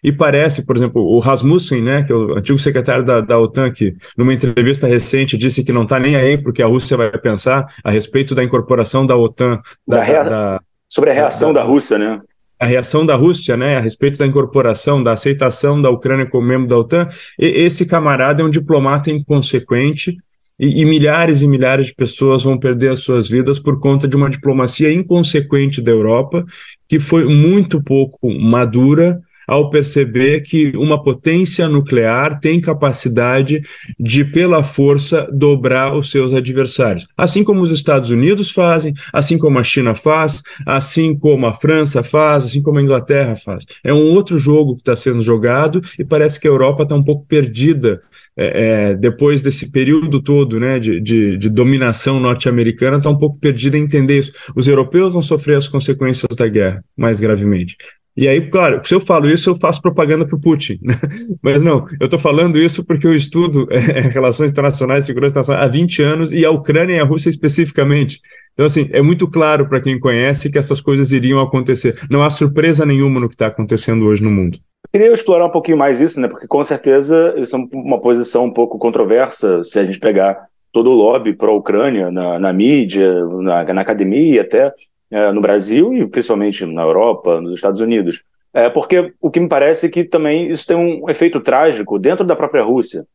E 0.03 0.11
parece, 0.11 0.65
por 0.65 0.75
exemplo, 0.75 1.01
o 1.01 1.19
Rasmussen, 1.19 1.81
né, 1.81 2.03
que 2.03 2.11
é 2.11 2.15
o 2.15 2.37
antigo 2.37 2.59
secretário 2.59 3.03
da, 3.03 3.19
da 3.19 3.39
OTAN, 3.39 3.71
que 3.71 3.95
numa 4.17 4.33
entrevista 4.33 4.87
recente 4.87 5.37
disse 5.37 5.63
que 5.63 5.73
não 5.73 5.83
está 5.83 5.99
nem 5.99 6.15
aí 6.15 6.37
porque 6.37 6.61
a 6.61 6.67
Rússia 6.67 6.95
vai 6.95 7.11
pensar 7.17 7.67
a 7.83 7.89
respeito 7.89 8.35
da 8.35 8.43
incorporação 8.43 9.05
da 9.05 9.15
OTAN. 9.15 9.59
Da, 9.87 10.01
rea... 10.01 10.23
da, 10.23 10.61
sobre 10.87 11.09
a 11.09 11.13
reação 11.13 11.51
da, 11.51 11.61
da 11.61 11.65
Rússia, 11.65 11.97
né? 11.97 12.21
a 12.59 12.65
reação 12.65 13.05
da 13.05 13.15
Rússia, 13.15 13.55
né, 13.55 13.77
a 13.77 13.81
respeito 13.81 14.17
da 14.17 14.25
incorporação, 14.25 15.03
da 15.03 15.13
aceitação 15.13 15.79
da 15.81 15.89
Ucrânia 15.89 16.25
como 16.25 16.47
membro 16.47 16.67
da 16.67 16.77
OTAN, 16.77 17.07
e 17.37 17.45
esse 17.45 17.85
camarada 17.85 18.41
é 18.41 18.45
um 18.45 18.49
diplomata 18.49 19.11
inconsequente 19.11 20.17
e, 20.59 20.81
e, 20.81 20.85
milhares 20.85 21.43
e 21.43 21.47
milhares 21.47 21.87
de 21.87 21.93
pessoas 21.93 22.43
vão 22.43 22.57
perder 22.57 22.91
as 22.91 23.01
suas 23.01 23.29
vidas 23.29 23.59
por 23.59 23.79
conta 23.79 24.07
de 24.07 24.15
uma 24.15 24.29
diplomacia 24.29 24.91
inconsequente 24.91 25.81
da 25.81 25.91
Europa, 25.91 26.43
que 26.87 26.99
foi 26.99 27.25
muito 27.25 27.81
pouco 27.83 28.33
madura 28.33 29.21
ao 29.47 29.69
perceber 29.69 30.41
que 30.41 30.75
uma 30.75 31.01
potência 31.01 31.69
nuclear 31.69 32.39
tem 32.39 32.59
capacidade 32.59 33.61
de, 33.97 34.25
pela 34.25 34.61
força, 34.61 35.27
dobrar 35.31 35.95
os 35.95 36.11
seus 36.11 36.33
adversários. 36.33 37.07
Assim 37.15 37.43
como 37.43 37.61
os 37.61 37.71
Estados 37.71 38.09
Unidos 38.09 38.51
fazem, 38.51 38.93
assim 39.13 39.37
como 39.37 39.57
a 39.57 39.63
China 39.63 39.95
faz, 39.95 40.43
assim 40.65 41.17
como 41.17 41.45
a 41.45 41.53
França 41.53 42.03
faz, 42.03 42.45
assim 42.45 42.61
como 42.61 42.79
a 42.79 42.81
Inglaterra 42.81 43.35
faz. 43.37 43.65
É 43.83 43.93
um 43.93 44.09
outro 44.09 44.37
jogo 44.37 44.75
que 44.75 44.81
está 44.81 44.95
sendo 44.95 45.21
jogado 45.21 45.81
e 45.97 46.03
parece 46.03 46.39
que 46.39 46.47
a 46.47 46.51
Europa 46.51 46.83
está 46.83 46.95
um 46.95 47.03
pouco 47.03 47.25
perdida 47.25 48.01
é, 48.35 48.91
é, 48.91 48.95
depois 48.95 49.41
desse 49.41 49.71
período 49.71 50.21
todo 50.21 50.59
né, 50.59 50.77
de, 50.77 50.99
de, 50.99 51.37
de 51.37 51.49
dominação 51.49 52.19
norte-americana, 52.19 52.97
está 52.97 53.09
um 53.09 53.17
pouco 53.17 53.39
perdida 53.39 53.77
em 53.77 53.83
entender 53.83 54.19
isso. 54.19 54.33
Os 54.55 54.67
europeus 54.67 55.13
vão 55.13 55.21
sofrer 55.21 55.57
as 55.57 55.67
consequências 55.67 56.35
da 56.35 56.47
guerra 56.47 56.83
mais 56.95 57.19
gravemente. 57.19 57.77
E 58.17 58.27
aí, 58.27 58.49
claro, 58.49 58.81
se 58.83 58.95
eu 58.95 58.99
falo 58.99 59.29
isso, 59.29 59.51
eu 59.51 59.55
faço 59.55 59.79
propaganda 59.79 60.25
para 60.25 60.35
o 60.35 60.41
Putin. 60.41 60.79
Né? 60.81 60.95
Mas 61.39 61.61
não, 61.61 61.85
eu 61.99 62.05
estou 62.05 62.19
falando 62.19 62.57
isso 62.57 62.83
porque 62.83 63.05
eu 63.05 63.13
estudo 63.13 63.67
é, 63.69 63.77
relações 64.09 64.51
internacionais, 64.51 65.05
segurança 65.05 65.33
internacional 65.33 65.63
há 65.63 65.67
20 65.67 66.01
anos 66.01 66.31
e 66.31 66.43
a 66.43 66.49
Ucrânia 66.49 66.95
e 66.95 66.99
a 66.99 67.05
Rússia 67.05 67.29
especificamente. 67.29 68.19
Então, 68.53 68.65
assim, 68.65 68.89
é 68.91 69.03
muito 69.03 69.29
claro 69.29 69.69
para 69.69 69.79
quem 69.79 69.99
conhece 69.99 70.49
que 70.49 70.57
essas 70.57 70.81
coisas 70.81 71.11
iriam 71.11 71.39
acontecer. 71.39 71.95
Não 72.09 72.23
há 72.23 72.31
surpresa 72.31 72.87
nenhuma 72.87 73.19
no 73.19 73.29
que 73.29 73.35
está 73.35 73.47
acontecendo 73.47 74.05
hoje 74.07 74.23
no 74.23 74.31
mundo. 74.31 74.57
Queria 74.91 75.13
explorar 75.13 75.45
um 75.45 75.51
pouquinho 75.51 75.77
mais 75.77 76.01
isso, 76.01 76.19
né? 76.19 76.27
Porque 76.27 76.47
com 76.47 76.63
certeza 76.63 77.35
isso 77.37 77.55
é 77.55 77.59
uma 77.71 78.01
posição 78.01 78.45
um 78.45 78.53
pouco 78.53 78.79
controversa 78.79 79.63
se 79.63 79.77
a 79.77 79.85
gente 79.85 79.99
pegar 79.99 80.47
todo 80.71 80.89
o 80.89 80.95
lobby 80.95 81.33
para 81.33 81.49
a 81.49 81.55
Ucrânia 81.55 82.09
na, 82.09 82.39
na 82.39 82.51
mídia, 82.51 83.13
na, 83.41 83.63
na 83.73 83.81
academia 83.81 84.41
até 84.41 84.73
é, 85.09 85.31
no 85.31 85.41
Brasil 85.41 85.93
e 85.93 86.07
principalmente 86.07 86.65
na 86.65 86.81
Europa, 86.81 87.39
nos 87.41 87.53
Estados 87.53 87.81
Unidos. 87.81 88.23
É, 88.53 88.69
porque 88.69 89.13
o 89.21 89.29
que 89.29 89.39
me 89.39 89.49
parece 89.49 89.85
é 89.85 89.89
que 89.89 90.03
também 90.03 90.49
isso 90.49 90.65
tem 90.65 90.75
um 90.75 91.09
efeito 91.09 91.39
trágico 91.39 91.99
dentro 91.99 92.25
da 92.25 92.35
própria 92.35 92.63
Rússia. 92.63 93.05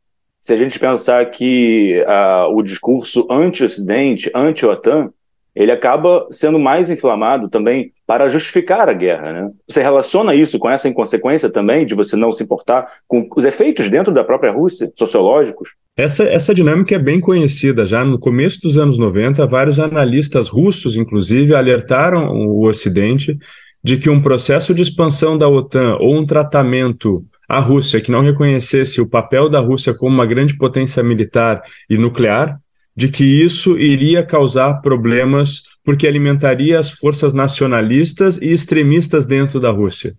Se 0.41 0.53
a 0.53 0.57
gente 0.57 0.79
pensar 0.79 1.25
que 1.31 2.05
uh, 2.05 2.53
o 2.53 2.63
discurso 2.63 3.27
anti-Ocidente, 3.31 4.31
anti-OTAN, 4.35 5.13
ele 5.55 5.71
acaba 5.71 6.27
sendo 6.31 6.59
mais 6.59 6.91
inflamado 6.91 7.49
também 7.49 7.93
para 8.13 8.29
justificar 8.29 8.91
a 8.91 8.93
guerra. 8.93 9.33
Né? 9.33 9.51
Você 9.67 9.81
relaciona 9.81 10.35
isso 10.35 10.59
com 10.59 10.69
essa 10.69 10.87
inconsequência 10.87 11.49
também 11.49 11.87
de 11.87 11.95
você 11.95 12.15
não 12.15 12.31
se 12.31 12.43
importar 12.43 12.87
com 13.09 13.27
os 13.35 13.47
efeitos 13.47 13.89
dentro 13.89 14.13
da 14.13 14.23
própria 14.23 14.53
Rússia, 14.53 14.93
sociológicos? 14.99 15.71
Essa, 15.97 16.25
essa 16.25 16.55
dinâmica 16.55 16.95
é 16.95 16.99
bem 16.99 17.19
conhecida. 17.19 17.87
Já 17.87 18.05
no 18.05 18.19
começo 18.19 18.61
dos 18.61 18.77
anos 18.77 18.99
90, 18.99 19.47
vários 19.47 19.81
analistas 19.81 20.51
russos, 20.51 20.95
inclusive, 20.95 21.55
alertaram 21.55 22.37
o 22.37 22.67
Ocidente 22.67 23.39
de 23.83 23.97
que 23.97 24.11
um 24.11 24.21
processo 24.21 24.75
de 24.75 24.83
expansão 24.83 25.39
da 25.39 25.49
OTAN 25.49 25.97
ou 25.99 26.15
um 26.15 26.27
tratamento 26.27 27.25
à 27.49 27.61
Rússia 27.61 27.99
que 27.99 28.13
não 28.13 28.21
reconhecesse 28.21 29.01
o 29.01 29.09
papel 29.09 29.49
da 29.49 29.59
Rússia 29.59 29.95
como 29.95 30.15
uma 30.15 30.27
grande 30.27 30.59
potência 30.59 31.03
militar 31.03 31.63
e 31.89 31.97
nuclear 31.97 32.61
de 32.95 33.09
que 33.09 33.25
isso 33.25 33.79
iria 33.79 34.23
causar 34.23 34.83
problemas 34.83 35.63
porque 35.85 36.07
alimentaria 36.07 36.79
as 36.79 36.91
forças 36.91 37.33
nacionalistas 37.33 38.37
e 38.39 38.53
extremistas 38.53 39.27
dentro 39.27 39.59
da 39.59 39.71
Rússia. 39.71 40.15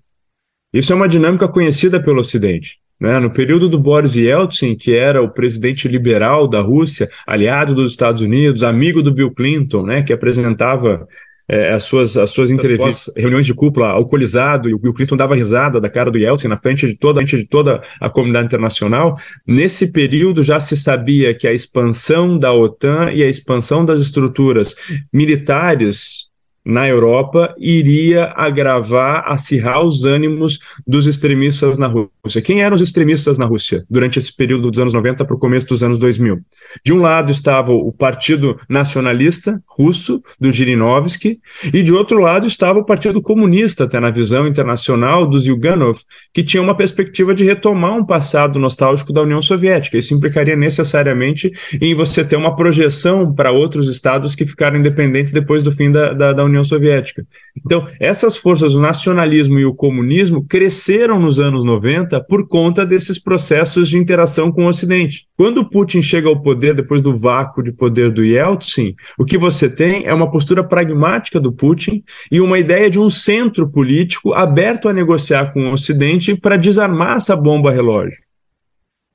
Isso 0.73 0.91
é 0.91 0.95
uma 0.95 1.07
dinâmica 1.07 1.47
conhecida 1.47 2.01
pelo 2.01 2.19
Ocidente. 2.19 2.79
Né? 2.99 3.19
No 3.19 3.31
período 3.31 3.67
do 3.67 3.77
Boris 3.77 4.15
Yeltsin, 4.15 4.75
que 4.75 4.95
era 4.95 5.21
o 5.21 5.29
presidente 5.29 5.87
liberal 5.87 6.47
da 6.47 6.61
Rússia, 6.61 7.09
aliado 7.27 7.75
dos 7.75 7.91
Estados 7.91 8.21
Unidos, 8.21 8.63
amigo 8.63 9.03
do 9.03 9.13
Bill 9.13 9.31
Clinton, 9.31 9.85
né? 9.85 10.03
que 10.03 10.13
apresentava 10.13 11.07
é, 11.47 11.73
as 11.73 11.83
suas, 11.83 12.17
as 12.17 12.31
suas 12.31 12.49
entrevistas, 12.51 13.13
reuniões 13.15 13.45
de 13.45 13.53
cúpula 13.53 13.89
alcoolizado, 13.89 14.69
e 14.69 14.73
o 14.73 14.93
Clinton 14.93 15.17
dava 15.17 15.35
risada 15.35 15.79
da 15.79 15.89
cara 15.89 16.09
do 16.09 16.17
Yeltsin 16.17 16.47
na 16.47 16.57
frente 16.57 16.87
de 16.87 16.97
toda, 16.97 17.19
frente 17.19 17.37
de 17.37 17.47
toda 17.47 17.81
a 17.99 18.09
comunidade 18.09 18.47
internacional. 18.47 19.17
Nesse 19.45 19.91
período 19.91 20.41
já 20.41 20.59
se 20.59 20.77
sabia 20.77 21.33
que 21.33 21.47
a 21.47 21.53
expansão 21.53 22.37
da 22.37 22.53
OTAN 22.53 23.11
e 23.11 23.23
a 23.23 23.27
expansão 23.27 23.83
das 23.85 24.01
estruturas 24.01 24.75
militares 25.11 26.32
na 26.65 26.87
Europa 26.87 27.53
iria 27.59 28.33
agravar, 28.35 29.23
acirrar 29.27 29.81
os 29.81 30.05
ânimos 30.05 30.59
dos 30.87 31.05
extremistas 31.05 31.77
na 31.77 31.87
Rússia. 31.87 32.41
Quem 32.41 32.61
eram 32.61 32.75
os 32.75 32.81
extremistas 32.81 33.37
na 33.37 33.45
Rússia 33.45 33.83
durante 33.89 34.17
esse 34.17 34.33
período 34.35 34.71
dos 34.71 34.79
anos 34.79 34.93
90 34.93 35.25
para 35.25 35.35
o 35.35 35.39
começo 35.39 35.67
dos 35.67 35.83
anos 35.83 35.97
2000? 35.97 36.39
De 36.85 36.93
um 36.93 37.01
lado 37.01 37.31
estava 37.31 37.73
o 37.73 37.91
Partido 37.91 38.57
Nacionalista 38.69 39.61
Russo, 39.67 40.23
do 40.39 40.51
Zhirinovsky, 40.51 41.39
e 41.73 41.81
de 41.81 41.93
outro 41.93 42.19
lado 42.19 42.47
estava 42.47 42.79
o 42.79 42.85
Partido 42.85 43.21
Comunista, 43.21 43.83
até 43.83 43.99
na 43.99 44.09
visão 44.09 44.47
internacional, 44.47 45.27
do 45.27 45.39
Zyuganov, 45.39 45.99
que 46.33 46.43
tinha 46.43 46.61
uma 46.61 46.75
perspectiva 46.75 47.33
de 47.33 47.43
retomar 47.43 47.97
um 47.97 48.05
passado 48.05 48.59
nostálgico 48.59 49.11
da 49.11 49.21
União 49.21 49.41
Soviética. 49.41 49.97
Isso 49.97 50.13
implicaria 50.13 50.55
necessariamente 50.55 51.51
em 51.81 51.95
você 51.95 52.23
ter 52.23 52.35
uma 52.35 52.55
projeção 52.55 53.33
para 53.33 53.51
outros 53.51 53.89
estados 53.89 54.35
que 54.35 54.45
ficaram 54.45 54.77
independentes 54.77 55.33
depois 55.33 55.63
do 55.63 55.71
fim 55.71 55.91
da, 55.91 56.13
da, 56.13 56.33
da 56.33 56.43
União 56.45 56.52
União 56.53 56.63
Soviética. 56.63 57.25
Então, 57.57 57.87
essas 57.99 58.37
forças, 58.37 58.75
o 58.75 58.81
nacionalismo 58.81 59.59
e 59.59 59.65
o 59.65 59.73
comunismo, 59.73 60.45
cresceram 60.45 61.19
nos 61.19 61.39
anos 61.39 61.65
90 61.65 62.23
por 62.23 62.47
conta 62.47 62.85
desses 62.85 63.19
processos 63.19 63.89
de 63.89 63.97
interação 63.97 64.51
com 64.51 64.65
o 64.65 64.67
Ocidente. 64.67 65.25
Quando 65.35 65.67
Putin 65.67 66.01
chega 66.01 66.29
ao 66.29 66.41
poder, 66.41 66.73
depois 66.73 67.01
do 67.01 67.15
vácuo 67.15 67.63
de 67.63 67.71
poder 67.71 68.11
do 68.11 68.23
Yeltsin, 68.23 68.93
o 69.17 69.25
que 69.25 69.37
você 69.37 69.69
tem 69.69 70.05
é 70.05 70.13
uma 70.13 70.31
postura 70.31 70.63
pragmática 70.63 71.39
do 71.39 71.51
Putin 71.51 72.03
e 72.31 72.39
uma 72.39 72.59
ideia 72.59 72.89
de 72.89 72.99
um 72.99 73.09
centro 73.09 73.69
político 73.69 74.33
aberto 74.33 74.87
a 74.87 74.93
negociar 74.93 75.51
com 75.51 75.69
o 75.69 75.73
Ocidente 75.73 76.35
para 76.35 76.57
desarmar 76.57 77.17
essa 77.17 77.35
bomba 77.35 77.71
relógio. 77.71 78.17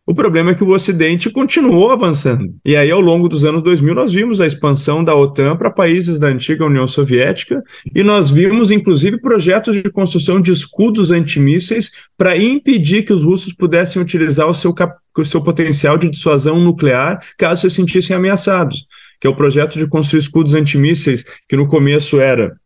O 0.08 0.14
problema 0.14 0.52
é 0.52 0.54
que 0.54 0.64
o 0.64 0.70
Ocidente 0.70 1.28
continuou 1.28 1.90
avançando. 1.90 2.54
E 2.64 2.74
aí, 2.74 2.90
ao 2.90 2.98
longo 2.98 3.28
dos 3.28 3.44
anos 3.44 3.62
2000, 3.62 3.94
nós 3.94 4.10
vimos 4.10 4.40
a 4.40 4.46
expansão 4.46 5.04
da 5.04 5.14
OTAN 5.14 5.54
para 5.54 5.70
países 5.70 6.18
da 6.18 6.28
antiga 6.28 6.64
União 6.64 6.86
Soviética 6.86 7.62
e 7.94 8.02
nós 8.02 8.30
vimos, 8.30 8.70
inclusive, 8.70 9.20
projetos 9.20 9.76
de 9.76 9.90
construção 9.90 10.40
de 10.40 10.50
escudos 10.50 11.10
antimísseis 11.10 11.90
para 12.16 12.38
impedir 12.38 13.02
que 13.02 13.12
os 13.12 13.22
russos 13.22 13.52
pudessem 13.52 14.00
utilizar 14.00 14.48
o 14.48 14.54
seu, 14.54 14.74
o 15.14 15.24
seu 15.26 15.42
potencial 15.42 15.98
de 15.98 16.08
dissuasão 16.08 16.58
nuclear 16.58 17.20
caso 17.36 17.68
se 17.68 17.76
sentissem 17.76 18.16
ameaçados. 18.16 18.86
Que 19.20 19.26
é 19.26 19.30
o 19.30 19.36
projeto 19.36 19.76
de 19.76 19.86
construir 19.86 20.20
escudos 20.20 20.54
antimísseis, 20.54 21.22
que 21.46 21.54
no 21.54 21.68
começo 21.68 22.18
era 22.18 22.56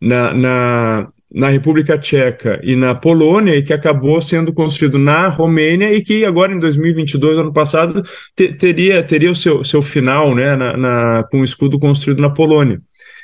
na, 0.00 0.32
na, 0.32 1.08
na 1.36 1.50
República 1.50 1.98
Tcheca 1.98 2.58
e 2.62 2.74
na 2.74 2.94
Polônia 2.94 3.54
e 3.54 3.62
que 3.62 3.74
acabou 3.74 4.22
sendo 4.22 4.54
construído 4.54 4.98
na 4.98 5.28
Romênia 5.28 5.92
e 5.92 6.00
que 6.00 6.24
agora 6.24 6.54
em 6.54 6.58
2022, 6.58 7.36
ano 7.36 7.52
passado, 7.52 8.02
te, 8.34 8.54
teria, 8.54 9.02
teria 9.02 9.30
o 9.30 9.36
seu, 9.36 9.62
seu 9.62 9.82
final 9.82 10.34
né, 10.34 10.56
na, 10.56 10.76
na, 10.78 11.24
com 11.30 11.42
o 11.42 11.44
escudo 11.44 11.78
construído 11.78 12.22
na 12.22 12.30
Polônia. 12.30 12.80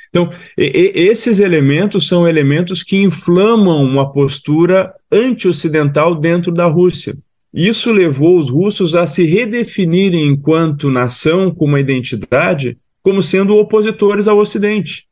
Então, 0.09 0.29
e, 0.55 0.91
e, 0.95 1.07
esses 1.07 1.39
elementos 1.39 2.07
são 2.07 2.27
elementos 2.27 2.83
que 2.83 2.97
inflamam 3.01 3.83
uma 3.83 4.11
postura 4.11 4.93
anti-ocidental 5.11 6.13
dentro 6.13 6.51
da 6.51 6.67
Rússia. 6.67 7.17
Isso 7.51 7.91
levou 7.91 8.37
os 8.37 8.47
russos 8.47 8.93
a 8.93 9.07
se 9.07 9.25
redefinirem 9.25 10.27
enquanto 10.27 10.91
nação 10.91 11.49
com 11.49 11.65
uma 11.65 11.79
identidade 11.79 12.77
como 13.01 13.23
sendo 13.23 13.55
opositores 13.55 14.27
ao 14.27 14.37
Ocidente. 14.37 15.07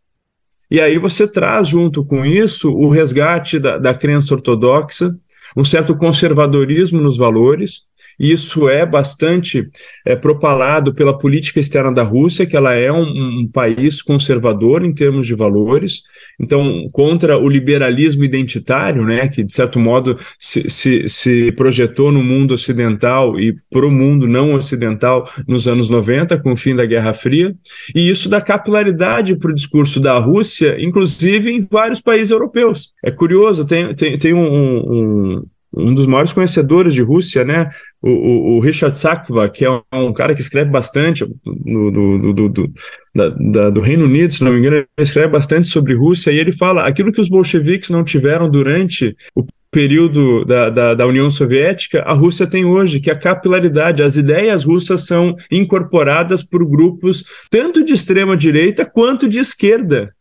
E 0.72 0.80
aí 0.80 0.98
você 0.98 1.28
traz 1.28 1.68
junto 1.68 2.04
com 2.06 2.26
isso 2.26 2.72
o 2.72 2.90
resgate 2.90 3.60
da, 3.60 3.78
da 3.78 3.94
crença 3.94 4.34
ortodoxa, 4.34 5.14
um 5.56 5.66
certo 5.66 5.94
conservadorismo 5.98 7.02
nos 7.02 7.18
valores, 7.18 7.84
isso 8.22 8.70
é 8.70 8.86
bastante 8.86 9.68
é, 10.06 10.16
propalado 10.16 10.94
pela 10.94 11.18
política 11.18 11.60
externa 11.60 11.92
da 11.92 12.04
Rússia, 12.04 12.46
que 12.46 12.56
ela 12.56 12.74
é 12.76 12.92
um, 12.92 13.02
um, 13.42 13.48
país 13.52 14.02
conservador 14.02 14.86
em 14.86 14.94
termos 14.94 15.26
de 15.26 15.34
valores, 15.34 16.04
então 16.40 16.88
contra 16.92 17.38
o 17.38 17.50
liberalismo 17.50 18.24
identitário, 18.24 19.04
né, 19.04 19.28
que 19.28 19.44
de 19.44 19.52
certo 19.52 19.80
modo 19.80 20.18
se, 20.38 20.70
se, 20.70 21.10
se 21.10 21.52
projetou 21.54 22.12
no 22.12 22.24
mundo 22.24 22.54
ocidental 22.54 23.40
e 23.40 23.56
para 23.72 23.88
o 23.88 23.92
mundo 23.92 24.28
não 24.28 24.54
ocidental 24.54 25.28
nos 25.48 25.68
anos 25.68 25.90
90, 25.90 26.38
com 26.40 26.54
o 26.54 26.58
fim 26.58 26.76
da 26.76 26.86
Guerra 26.86 27.14
Fria, 27.14 27.56
e 27.96 28.08
isso 28.08 28.30
dá 28.30 28.40
capilaridade 28.40 29.36
para 29.36 29.52
o 29.52 29.56
discurso 29.56 30.00
da 30.00 30.20
Rússia, 30.20 30.78
inclusive 30.80 31.50
em 31.50 31.68
vários 31.70 32.02
países 32.02 32.30
europeus. 32.30 32.92
É 33.04 33.10
curioso, 33.10 33.66
tem, 33.66 33.96
tem, 33.96 34.18
tem 34.18 34.34
um, 34.34 34.42
um 34.46 35.44
um 35.74 35.94
dos 35.94 36.06
maiores 36.06 36.34
conhecedores 36.34 36.94
de 36.94 37.02
Rússia, 37.02 37.46
né? 37.46 37.70
O, 38.02 38.10
o, 38.10 38.58
o 38.58 38.60
Richard 38.60 38.98
Sakva, 38.98 39.50
que 39.50 39.66
é 39.66 39.70
um, 39.94 40.14
cara 40.14 40.36
que 40.36 40.42
escreve 40.42 40.70
bastante 40.70 41.26
do, 41.26 41.92
do, 41.92 42.34
do, 42.34 42.50
do, 42.50 42.74
da, 43.16 43.30
da, 43.30 43.70
do 43.70 43.82
Reino 43.82 44.06
Unido, 44.06 44.34
se 44.34 44.44
não 44.44 44.52
me 44.52 44.60
engano, 44.60 44.78
ele 44.78 44.88
escreve 45.00 45.30
bastante 45.30 45.68
sobre 45.68 45.96
Rússia 45.96 46.32
e 46.32 46.40
ele 46.40 46.52
fala 46.52 46.88
aquilo 46.88 47.12
que 47.12 47.22
os 47.22 47.30
bolcheviques 47.30 47.90
não 47.90 48.04
tiveram 48.04 48.50
durante 48.50 49.16
o 49.36 49.46
período 49.72 50.44
da, 50.44 50.70
da, 50.70 50.94
da, 50.94 51.08
União 51.08 51.30
Soviética, 51.30 52.02
a 52.02 52.14
Rússia 52.14 52.46
tem 52.46 52.66
hoje, 52.66 53.00
que 53.00 53.10
é 53.10 53.14
a 53.14 53.18
capilaridade. 53.18 54.04
As 54.04 54.18
ideias 54.18 54.66
russas 54.66 55.06
são 55.06 55.34
incorporadas 55.50 56.44
por 56.44 56.70
grupos 56.70 57.24
tanto 57.50 57.84
de 57.84 57.94
extrema 57.94 58.36
direita 58.36 58.86
quanto 58.86 59.30
de 59.30 59.40
esquerda 59.40 60.14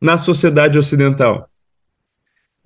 na 0.00 0.18
sociedade 0.18 0.78
ocidental. 0.78 1.48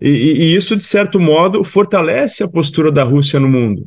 E, 0.02 0.08
e, 0.08 0.56
isso, 0.56 0.76
de 0.76 0.82
certo 0.82 1.20
modo, 1.20 1.62
fortalece 1.62 2.42
a 2.42 2.48
postura 2.48 2.90
da 2.90 3.04
Rússia 3.04 3.38
no 3.38 3.48
mundo. 3.48 3.86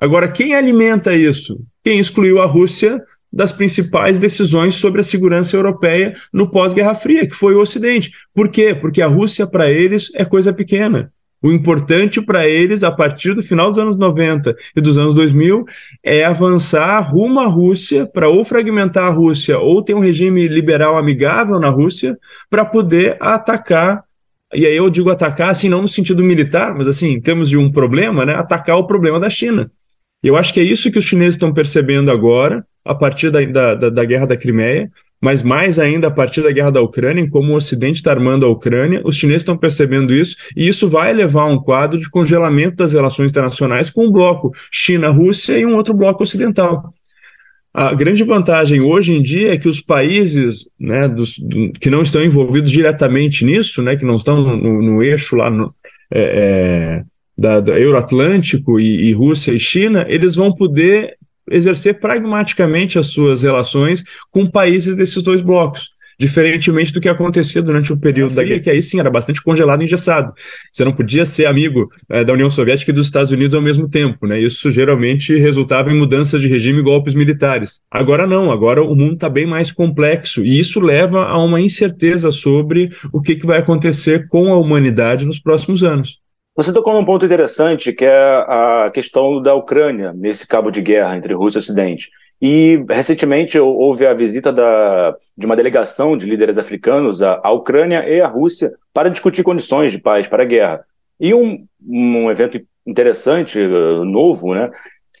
Agora, 0.00 0.30
quem 0.30 0.54
alimenta 0.54 1.12
isso? 1.14 1.58
Quem 1.82 1.98
excluiu 1.98 2.40
a 2.40 2.46
Rússia 2.46 3.02
das 3.32 3.50
principais 3.50 4.18
decisões 4.18 4.76
sobre 4.76 5.00
a 5.00 5.04
segurança 5.04 5.56
europeia 5.56 6.14
no 6.32 6.48
pós-Guerra 6.48 6.94
Fria, 6.94 7.26
que 7.26 7.34
foi 7.34 7.54
o 7.54 7.60
Ocidente. 7.60 8.12
Por 8.32 8.48
quê? 8.48 8.74
Porque 8.74 9.02
a 9.02 9.08
Rússia, 9.08 9.46
para 9.46 9.68
eles, 9.68 10.10
é 10.14 10.24
coisa 10.24 10.52
pequena. 10.52 11.10
O 11.42 11.50
importante 11.52 12.20
para 12.22 12.48
eles, 12.48 12.82
a 12.82 12.90
partir 12.90 13.34
do 13.34 13.42
final 13.42 13.70
dos 13.70 13.78
anos 13.78 13.98
90 13.98 14.54
e 14.74 14.80
dos 14.80 14.96
anos 14.96 15.14
2000, 15.14 15.64
é 16.02 16.24
avançar 16.24 17.00
rumo 17.00 17.40
à 17.40 17.46
Rússia, 17.46 18.06
para 18.06 18.28
ou 18.28 18.44
fragmentar 18.44 19.04
a 19.04 19.10
Rússia, 19.10 19.58
ou 19.58 19.82
ter 19.82 19.94
um 19.94 20.00
regime 20.00 20.48
liberal 20.48 20.96
amigável 20.96 21.58
na 21.58 21.68
Rússia, 21.68 22.16
para 22.48 22.64
poder 22.64 23.16
atacar. 23.20 24.05
E 24.56 24.66
aí 24.66 24.76
eu 24.76 24.88
digo 24.88 25.10
atacar, 25.10 25.50
assim, 25.50 25.68
não 25.68 25.82
no 25.82 25.88
sentido 25.88 26.24
militar, 26.24 26.74
mas 26.74 26.88
assim, 26.88 27.12
em 27.12 27.20
termos 27.20 27.48
de 27.48 27.58
um 27.58 27.70
problema, 27.70 28.24
né, 28.24 28.34
atacar 28.34 28.78
o 28.78 28.86
problema 28.86 29.20
da 29.20 29.28
China. 29.28 29.70
Eu 30.22 30.34
acho 30.34 30.52
que 30.54 30.60
é 30.60 30.62
isso 30.62 30.90
que 30.90 30.98
os 30.98 31.04
chineses 31.04 31.34
estão 31.34 31.52
percebendo 31.52 32.10
agora, 32.10 32.64
a 32.82 32.94
partir 32.94 33.30
da, 33.30 33.44
da, 33.44 33.74
da, 33.74 33.90
da 33.90 34.04
guerra 34.04 34.26
da 34.26 34.36
Crimeia, 34.36 34.90
mas 35.20 35.42
mais 35.42 35.78
ainda 35.78 36.08
a 36.08 36.10
partir 36.10 36.42
da 36.42 36.50
guerra 36.50 36.70
da 36.70 36.80
Ucrânia, 36.80 37.28
como 37.28 37.52
o 37.52 37.56
Ocidente 37.56 37.96
está 37.96 38.12
armando 38.12 38.46
a 38.46 38.48
Ucrânia, 38.48 39.02
os 39.04 39.16
chineses 39.16 39.42
estão 39.42 39.56
percebendo 39.56 40.14
isso, 40.14 40.36
e 40.56 40.66
isso 40.66 40.88
vai 40.88 41.12
levar 41.12 41.42
a 41.42 41.46
um 41.46 41.58
quadro 41.58 41.98
de 41.98 42.08
congelamento 42.08 42.76
das 42.76 42.92
relações 42.92 43.30
internacionais 43.30 43.90
com 43.90 44.06
um 44.06 44.10
bloco 44.10 44.52
China-Rússia 44.70 45.58
e 45.58 45.66
um 45.66 45.74
outro 45.74 45.92
bloco 45.92 46.22
ocidental. 46.22 46.94
A 47.78 47.92
grande 47.92 48.24
vantagem 48.24 48.80
hoje 48.80 49.12
em 49.12 49.20
dia 49.20 49.52
é 49.52 49.58
que 49.58 49.68
os 49.68 49.82
países 49.82 50.66
né, 50.80 51.06
dos, 51.06 51.38
do, 51.38 51.70
que 51.74 51.90
não 51.90 52.00
estão 52.00 52.24
envolvidos 52.24 52.70
diretamente 52.70 53.44
nisso, 53.44 53.82
né, 53.82 53.94
que 53.94 54.06
não 54.06 54.14
estão 54.14 54.40
no, 54.40 54.80
no 54.80 55.02
eixo 55.02 55.36
lá 55.36 55.50
no, 55.50 55.74
é, 56.10 56.22
é, 56.22 57.04
da, 57.36 57.60
da 57.60 57.78
Euroatlântico 57.78 58.80
e, 58.80 59.10
e 59.10 59.12
Rússia 59.12 59.52
e 59.52 59.58
China, 59.58 60.06
eles 60.08 60.36
vão 60.36 60.54
poder 60.54 61.18
exercer 61.50 62.00
pragmaticamente 62.00 62.98
as 62.98 63.08
suas 63.08 63.42
relações 63.42 64.02
com 64.30 64.50
países 64.50 64.96
desses 64.96 65.22
dois 65.22 65.42
blocos. 65.42 65.90
Diferentemente 66.18 66.92
do 66.92 67.00
que 67.00 67.08
acontecia 67.08 67.62
durante 67.62 67.92
o 67.92 67.96
período 67.96 68.34
da 68.34 68.42
guerra, 68.42 68.60
que 68.60 68.70
aí 68.70 68.80
sim 68.80 68.98
era 68.98 69.10
bastante 69.10 69.42
congelado 69.42 69.82
e 69.82 69.84
engessado. 69.84 70.32
Você 70.72 70.84
não 70.84 70.92
podia 70.92 71.24
ser 71.24 71.46
amigo 71.46 71.90
é, 72.10 72.24
da 72.24 72.32
União 72.32 72.48
Soviética 72.48 72.90
e 72.90 72.94
dos 72.94 73.06
Estados 73.06 73.32
Unidos 73.32 73.54
ao 73.54 73.62
mesmo 73.62 73.88
tempo, 73.88 74.26
né? 74.26 74.40
Isso 74.40 74.70
geralmente 74.70 75.36
resultava 75.36 75.90
em 75.90 75.98
mudanças 75.98 76.40
de 76.40 76.48
regime 76.48 76.80
e 76.80 76.82
golpes 76.82 77.14
militares. 77.14 77.80
Agora 77.90 78.26
não, 78.26 78.50
agora 78.50 78.82
o 78.82 78.94
mundo 78.94 79.14
está 79.14 79.28
bem 79.28 79.46
mais 79.46 79.70
complexo 79.70 80.44
e 80.44 80.58
isso 80.58 80.80
leva 80.80 81.24
a 81.24 81.42
uma 81.42 81.60
incerteza 81.60 82.30
sobre 82.30 82.90
o 83.12 83.20
que, 83.20 83.36
que 83.36 83.46
vai 83.46 83.58
acontecer 83.58 84.28
com 84.28 84.52
a 84.52 84.58
humanidade 84.58 85.26
nos 85.26 85.38
próximos 85.38 85.84
anos. 85.84 86.18
Você 86.56 86.72
tocou 86.72 86.94
num 86.94 87.04
ponto 87.04 87.26
interessante, 87.26 87.92
que 87.92 88.06
é 88.06 88.44
a 88.48 88.90
questão 88.92 89.42
da 89.42 89.54
Ucrânia, 89.54 90.14
nesse 90.14 90.48
cabo 90.48 90.70
de 90.70 90.80
guerra 90.80 91.14
entre 91.14 91.34
Rússia 91.34 91.58
e 91.58 91.60
Ocidente. 91.60 92.10
E 92.40 92.84
recentemente 92.88 93.58
houve 93.58 94.06
a 94.06 94.12
visita 94.12 94.52
da, 94.52 95.16
de 95.36 95.46
uma 95.46 95.56
delegação 95.56 96.16
de 96.16 96.26
líderes 96.26 96.58
africanos 96.58 97.22
à, 97.22 97.40
à, 97.42 97.50
Ucrânia 97.50 98.06
e 98.06 98.20
à 98.20 98.26
Rússia 98.26 98.72
para 98.92 99.08
discutir 99.08 99.42
condições 99.42 99.92
de 99.92 99.98
paz 99.98 100.26
para 100.26 100.42
a 100.42 100.46
guerra. 100.46 100.84
E 101.18 101.32
um, 101.32 101.66
um 101.86 102.30
evento 102.30 102.60
interessante, 102.86 103.58
uh, 103.58 104.04
novo, 104.04 104.54
né, 104.54 104.70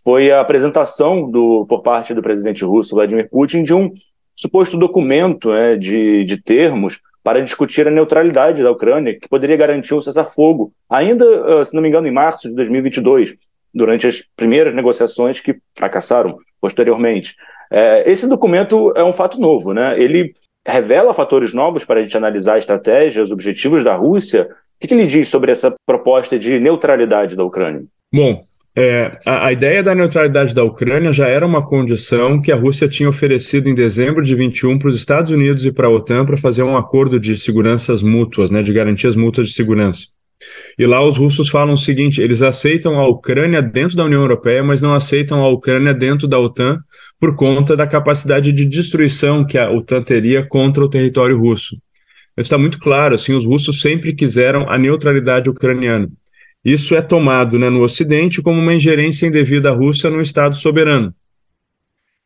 foi 0.04 0.30
a 0.30 0.40
apresentação 0.40 1.30
do, 1.30 1.64
por 1.66 1.82
parte 1.82 2.12
do 2.12 2.22
presidente 2.22 2.64
russo 2.64 2.94
Vladimir 2.94 3.30
Putin 3.30 3.62
de 3.62 3.72
um 3.72 3.90
suposto 4.34 4.76
documento 4.76 5.50
né, 5.52 5.74
de, 5.74 6.22
de 6.24 6.42
termos 6.42 7.00
para 7.24 7.40
discutir 7.40 7.88
a 7.88 7.90
neutralidade 7.90 8.62
da 8.62 8.70
Ucrânia, 8.70 9.18
que 9.18 9.28
poderia 9.28 9.56
garantir 9.56 9.94
um 9.94 10.00
cessar-fogo, 10.00 10.72
ainda, 10.88 11.64
se 11.64 11.74
não 11.74 11.82
me 11.82 11.88
engano, 11.88 12.06
em 12.06 12.12
março 12.12 12.48
de 12.48 12.54
2022, 12.54 13.34
durante 13.76 14.06
as 14.06 14.22
primeiras 14.34 14.74
negociações 14.74 15.38
que 15.38 15.54
fracassaram 15.76 16.38
posteriormente. 16.58 17.36
É, 17.70 18.10
esse 18.10 18.26
documento 18.26 18.92
é 18.96 19.04
um 19.04 19.12
fato 19.12 19.38
novo, 19.38 19.74
né? 19.74 20.00
Ele 20.00 20.32
revela 20.66 21.12
fatores 21.12 21.52
novos 21.52 21.84
para 21.84 22.00
a 22.00 22.02
gente 22.02 22.16
analisar 22.16 22.54
a 22.54 22.58
estratégia, 22.58 23.22
os 23.22 23.30
objetivos 23.30 23.84
da 23.84 23.94
Rússia. 23.94 24.48
O 24.48 24.80
que, 24.80 24.88
que 24.88 24.94
ele 24.94 25.06
diz 25.06 25.28
sobre 25.28 25.52
essa 25.52 25.74
proposta 25.86 26.38
de 26.38 26.58
neutralidade 26.58 27.36
da 27.36 27.44
Ucrânia? 27.44 27.84
Bom, 28.12 28.40
é, 28.74 29.18
a, 29.26 29.48
a, 29.48 29.52
ideia 29.52 29.82
da 29.82 29.94
neutralidade 29.94 30.54
da 30.54 30.64
Ucrânia 30.64 31.12
já 31.12 31.28
era 31.28 31.46
uma 31.46 31.64
condição 31.64 32.40
que 32.40 32.50
a 32.50 32.56
Rússia 32.56 32.88
tinha 32.88 33.08
oferecido 33.08 33.68
em 33.68 33.74
dezembro 33.74 34.22
de 34.22 34.34
21 34.34 34.78
para 34.78 34.88
os 34.88 34.94
Estados 34.94 35.30
Unidos 35.30 35.66
e 35.66 35.72
para 35.72 35.86
a 35.86 35.90
OTAN 35.90 36.24
para 36.24 36.36
fazer 36.36 36.62
um 36.62 36.76
acordo 36.76 37.20
de 37.20 37.36
seguranças 37.36 38.02
mútuas, 38.02 38.50
né, 38.50 38.62
de 38.62 38.72
garantias 38.72 39.14
mútuas 39.14 39.48
de 39.48 39.52
segurança. 39.54 40.15
E 40.78 40.86
lá 40.86 41.02
os 41.02 41.16
russos 41.16 41.48
falam 41.48 41.74
o 41.74 41.78
seguinte: 41.78 42.20
eles 42.20 42.42
aceitam 42.42 42.98
a 42.98 43.08
Ucrânia 43.08 43.62
dentro 43.62 43.96
da 43.96 44.04
União 44.04 44.20
Europeia, 44.20 44.62
mas 44.62 44.82
não 44.82 44.92
aceitam 44.94 45.42
a 45.42 45.48
Ucrânia 45.48 45.94
dentro 45.94 46.28
da 46.28 46.38
OTAN 46.38 46.78
por 47.18 47.34
conta 47.34 47.76
da 47.76 47.86
capacidade 47.86 48.52
de 48.52 48.64
destruição 48.64 49.44
que 49.44 49.58
a 49.58 49.70
OTAN 49.70 50.02
teria 50.02 50.46
contra 50.46 50.84
o 50.84 50.88
território 50.88 51.38
russo. 51.38 51.76
Está 52.36 52.58
muito 52.58 52.78
claro, 52.78 53.14
assim, 53.14 53.32
os 53.32 53.46
russos 53.46 53.80
sempre 53.80 54.14
quiseram 54.14 54.68
a 54.68 54.76
neutralidade 54.76 55.48
ucraniana. 55.48 56.08
Isso 56.62 56.94
é 56.94 57.00
tomado 57.00 57.58
né, 57.58 57.70
no 57.70 57.82
Ocidente 57.82 58.42
como 58.42 58.60
uma 58.60 58.74
ingerência 58.74 59.26
indevida 59.26 59.70
à 59.70 59.72
Rússia 59.72 60.10
no 60.10 60.20
Estado 60.20 60.54
soberano. 60.54 61.14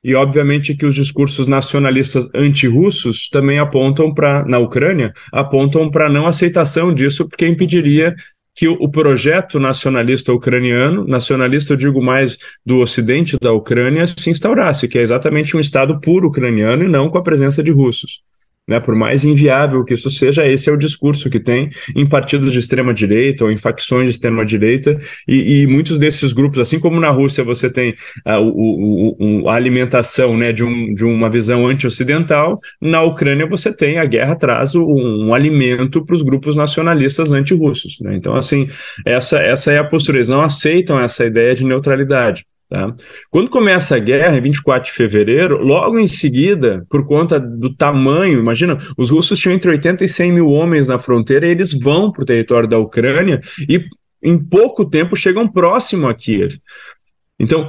E, 0.03 0.15
obviamente, 0.15 0.75
que 0.75 0.87
os 0.87 0.95
discursos 0.95 1.47
nacionalistas 1.47 2.29
anti-russos 2.35 3.29
também 3.29 3.59
apontam 3.59 4.15
para, 4.15 4.45
na 4.47 4.59
Ucrânia, 4.59 5.13
apontam 5.31 5.91
para 5.91 6.09
não 6.09 6.27
aceitação 6.27 6.93
disso, 6.93 7.29
porque 7.29 7.47
impediria 7.47 8.15
que 8.55 8.67
o 8.69 8.89
projeto 8.91 9.61
nacionalista 9.61 10.33
ucraniano, 10.33 11.07
nacionalista 11.07 11.75
eu 11.75 11.77
digo 11.77 12.03
mais 12.03 12.37
do 12.65 12.79
ocidente 12.79 13.37
da 13.41 13.53
Ucrânia, 13.53 14.07
se 14.07 14.29
instaurasse, 14.31 14.89
que 14.89 14.99
é 14.99 15.03
exatamente 15.03 15.57
um 15.57 15.61
Estado 15.61 16.01
puro 16.01 16.29
ucraniano 16.29 16.85
e 16.85 16.89
não 16.89 17.09
com 17.09 17.19
a 17.19 17.23
presença 17.23 17.63
de 17.63 17.71
russos. 17.71 18.23
Né, 18.71 18.79
por 18.79 18.95
mais 18.95 19.25
inviável 19.25 19.85
que 19.85 19.95
isso 19.95 20.09
seja, 20.09 20.47
esse 20.47 20.71
é 20.71 20.73
o 20.73 20.77
discurso 20.77 21.29
que 21.29 21.41
tem 21.41 21.71
em 21.97 22.09
partidos 22.09 22.53
de 22.53 22.61
extrema 22.61 22.95
direita 22.95 23.45
ou 23.45 23.51
em 23.51 23.57
facções 23.57 24.05
de 24.05 24.11
extrema 24.11 24.47
direita, 24.47 24.97
e, 25.27 25.63
e 25.63 25.67
muitos 25.67 25.99
desses 25.99 26.33
grupos, 26.33 26.61
assim 26.61 26.79
como 26.79 27.01
na 27.01 27.11
Rússia 27.11 27.43
você 27.43 27.69
tem 27.69 27.95
a, 28.25 28.35
ah, 28.35 28.41
o, 28.41 29.17
o, 29.19 29.49
a 29.49 29.57
alimentação 29.57 30.37
né, 30.37 30.53
de, 30.53 30.63
um, 30.63 30.95
de 30.95 31.05
uma 31.05 31.29
visão 31.29 31.67
anti-ocidental, 31.67 32.57
na 32.81 33.03
Ucrânia 33.03 33.45
você 33.45 33.75
tem 33.75 33.99
a 33.99 34.05
guerra 34.05 34.37
traz 34.37 34.77
um, 34.77 34.85
um 34.85 35.35
alimento 35.35 36.07
para 36.07 36.15
os 36.15 36.23
grupos 36.23 36.55
nacionalistas 36.55 37.33
anti-russos. 37.33 37.99
Né? 38.01 38.15
Então, 38.15 38.37
assim, 38.37 38.69
essa, 39.05 39.41
essa 39.41 39.73
é 39.73 39.79
a 39.79 39.85
postura, 39.85 40.19
eles 40.19 40.29
não 40.29 40.43
aceitam 40.43 40.97
essa 41.01 41.25
ideia 41.25 41.57
de 41.57 41.67
neutralidade. 41.67 42.47
Tá? 42.71 42.95
Quando 43.29 43.51
começa 43.51 43.97
a 43.97 43.99
guerra, 43.99 44.39
em 44.39 44.41
24 44.41 44.93
de 44.93 44.97
fevereiro, 44.97 45.61
logo 45.61 45.99
em 45.99 46.07
seguida, 46.07 46.87
por 46.89 47.05
conta 47.05 47.41
do 47.41 47.75
tamanho, 47.75 48.39
imagina, 48.39 48.79
os 48.97 49.11
russos 49.11 49.41
tinham 49.41 49.57
entre 49.57 49.73
80 49.73 50.05
e 50.05 50.09
100 50.09 50.33
mil 50.33 50.49
homens 50.49 50.87
na 50.87 50.97
fronteira 50.97 51.49
e 51.49 51.51
eles 51.51 51.73
vão 51.73 52.13
para 52.13 52.23
o 52.23 52.27
território 52.27 52.69
da 52.69 52.79
Ucrânia 52.79 53.41
e 53.69 53.85
em 54.23 54.39
pouco 54.39 54.89
tempo 54.89 55.17
chegam 55.17 55.49
próximo 55.49 56.07
a 56.07 56.15
Kiev. 56.15 56.61
Então, 57.41 57.67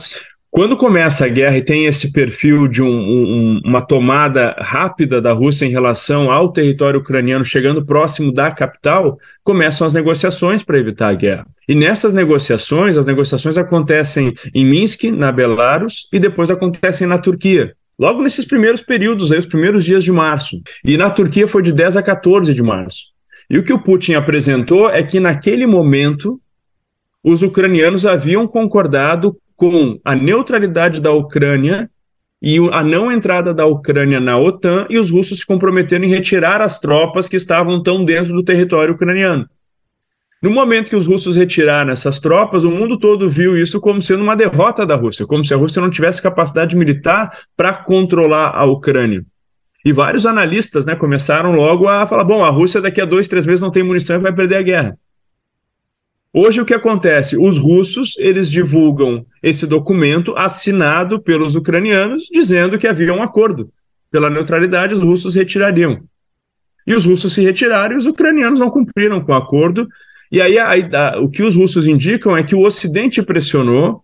quando 0.51 0.75
começa 0.75 1.25
a 1.25 1.29
guerra 1.29 1.57
e 1.57 1.63
tem 1.63 1.85
esse 1.85 2.11
perfil 2.11 2.67
de 2.67 2.83
um, 2.83 2.89
um, 2.89 3.61
uma 3.63 3.81
tomada 3.81 4.53
rápida 4.59 5.21
da 5.21 5.31
Rússia 5.31 5.65
em 5.65 5.69
relação 5.69 6.29
ao 6.29 6.51
território 6.51 6.99
ucraniano 6.99 7.45
chegando 7.45 7.85
próximo 7.85 8.33
da 8.33 8.51
capital, 8.51 9.17
começam 9.45 9.87
as 9.87 9.93
negociações 9.93 10.61
para 10.61 10.77
evitar 10.77 11.07
a 11.07 11.13
guerra. 11.13 11.47
E 11.69 11.73
nessas 11.73 12.13
negociações, 12.13 12.97
as 12.97 13.05
negociações 13.05 13.57
acontecem 13.57 14.33
em 14.53 14.65
Minsk, 14.65 15.05
na 15.05 15.31
Belarus, 15.31 16.09
e 16.11 16.19
depois 16.19 16.51
acontecem 16.51 17.07
na 17.07 17.17
Turquia. 17.17 17.73
Logo 17.97 18.21
nesses 18.21 18.43
primeiros 18.43 18.81
períodos, 18.81 19.31
aí, 19.31 19.37
os 19.39 19.45
primeiros 19.45 19.85
dias 19.85 20.03
de 20.03 20.11
março. 20.11 20.61
E 20.83 20.97
na 20.97 21.09
Turquia 21.09 21.47
foi 21.47 21.63
de 21.63 21.71
10 21.71 21.95
a 21.95 22.03
14 22.03 22.53
de 22.53 22.61
março. 22.61 23.05
E 23.49 23.57
o 23.57 23.63
que 23.63 23.71
o 23.71 23.79
Putin 23.79 24.15
apresentou 24.15 24.89
é 24.89 25.01
que 25.01 25.17
naquele 25.17 25.65
momento 25.65 26.41
os 27.23 27.41
ucranianos 27.41 28.05
haviam 28.05 28.45
concordado 28.45 29.37
com 29.61 29.99
a 30.03 30.15
neutralidade 30.15 30.99
da 30.99 31.11
Ucrânia 31.11 31.87
e 32.41 32.57
a 32.71 32.83
não 32.83 33.11
entrada 33.11 33.53
da 33.53 33.63
Ucrânia 33.67 34.19
na 34.19 34.35
OTAN 34.35 34.87
e 34.89 34.97
os 34.97 35.11
russos 35.11 35.41
se 35.41 35.45
comprometeram 35.45 36.03
em 36.03 36.09
retirar 36.09 36.61
as 36.61 36.79
tropas 36.79 37.29
que 37.29 37.35
estavam 37.35 37.83
tão 37.83 38.03
dentro 38.03 38.33
do 38.33 38.41
território 38.41 38.95
ucraniano. 38.95 39.47
No 40.41 40.49
momento 40.49 40.89
que 40.89 40.95
os 40.95 41.05
russos 41.05 41.35
retiraram 41.35 41.91
essas 41.91 42.19
tropas, 42.19 42.63
o 42.63 42.71
mundo 42.71 42.97
todo 42.97 43.29
viu 43.29 43.55
isso 43.55 43.79
como 43.79 44.01
sendo 44.01 44.23
uma 44.23 44.35
derrota 44.35 44.83
da 44.83 44.95
Rússia, 44.95 45.27
como 45.27 45.45
se 45.45 45.53
a 45.53 45.57
Rússia 45.57 45.79
não 45.79 45.91
tivesse 45.91 46.23
capacidade 46.23 46.75
militar 46.75 47.31
para 47.55 47.71
controlar 47.71 48.55
a 48.55 48.65
Ucrânia. 48.65 49.23
E 49.85 49.93
vários 49.93 50.25
analistas 50.25 50.87
né, 50.87 50.95
começaram 50.95 51.51
logo 51.51 51.87
a 51.87 52.07
falar: 52.07 52.23
bom, 52.23 52.43
a 52.43 52.49
Rússia 52.49 52.81
daqui 52.81 52.99
a 52.99 53.05
dois, 53.05 53.27
três 53.27 53.45
meses 53.45 53.61
não 53.61 53.69
tem 53.69 53.83
munição 53.83 54.15
e 54.15 54.23
vai 54.23 54.33
perder 54.33 54.55
a 54.55 54.63
guerra. 54.63 54.97
Hoje 56.33 56.61
o 56.61 56.65
que 56.65 56.73
acontece? 56.73 57.37
Os 57.37 57.57
russos, 57.57 58.15
eles 58.17 58.49
divulgam 58.49 59.25
esse 59.43 59.67
documento 59.67 60.33
assinado 60.37 61.21
pelos 61.21 61.55
ucranianos, 61.55 62.29
dizendo 62.31 62.77
que 62.77 62.87
havia 62.87 63.13
um 63.13 63.21
acordo. 63.21 63.69
Pela 64.09 64.29
neutralidade, 64.29 64.93
os 64.93 65.03
russos 65.03 65.35
retirariam. 65.35 66.03
E 66.87 66.95
os 66.95 67.05
russos 67.05 67.33
se 67.33 67.41
retiraram 67.41 67.95
e 67.95 67.97
os 67.97 68.05
ucranianos 68.05 68.59
não 68.59 68.69
cumpriram 68.69 69.19
com 69.19 69.33
o 69.33 69.35
acordo. 69.35 69.87
E 70.31 70.41
aí 70.41 70.57
a, 70.57 70.69
a, 70.71 71.19
o 71.19 71.29
que 71.29 71.43
os 71.43 71.55
russos 71.55 71.85
indicam 71.85 72.35
é 72.35 72.43
que 72.43 72.55
o 72.55 72.65
Ocidente 72.65 73.21
pressionou 73.21 74.01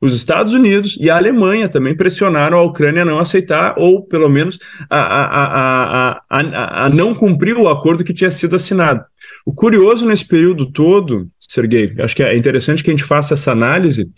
os 0.00 0.12
Estados 0.12 0.52
Unidos 0.52 0.98
e 1.00 1.08
a 1.08 1.16
Alemanha 1.16 1.68
também 1.68 1.96
pressionaram 1.96 2.58
a 2.58 2.62
Ucrânia 2.62 3.02
a 3.02 3.04
não 3.04 3.18
aceitar, 3.18 3.74
ou 3.78 4.02
pelo 4.02 4.28
menos 4.28 4.58
a, 4.90 4.98
a, 4.98 6.22
a, 6.28 6.84
a, 6.84 6.90
não 6.90 7.14
cumprir 7.14 7.56
o 7.56 7.68
acordo 7.68 8.04
que 8.04 8.12
tinha 8.12 8.30
sido 8.30 8.56
assinado. 8.56 9.02
O 9.44 9.54
curioso 9.54 10.06
nesse 10.06 10.26
período 10.26 10.70
todo, 10.70 11.28
Sergei, 11.38 11.94
acho 11.98 12.14
que 12.14 12.22
é 12.22 12.36
interessante 12.36 12.84
que 12.84 12.90
a 12.90 12.92
gente 12.92 13.04
faça 13.04 13.32
essa 13.32 13.52
análise, 13.52 14.10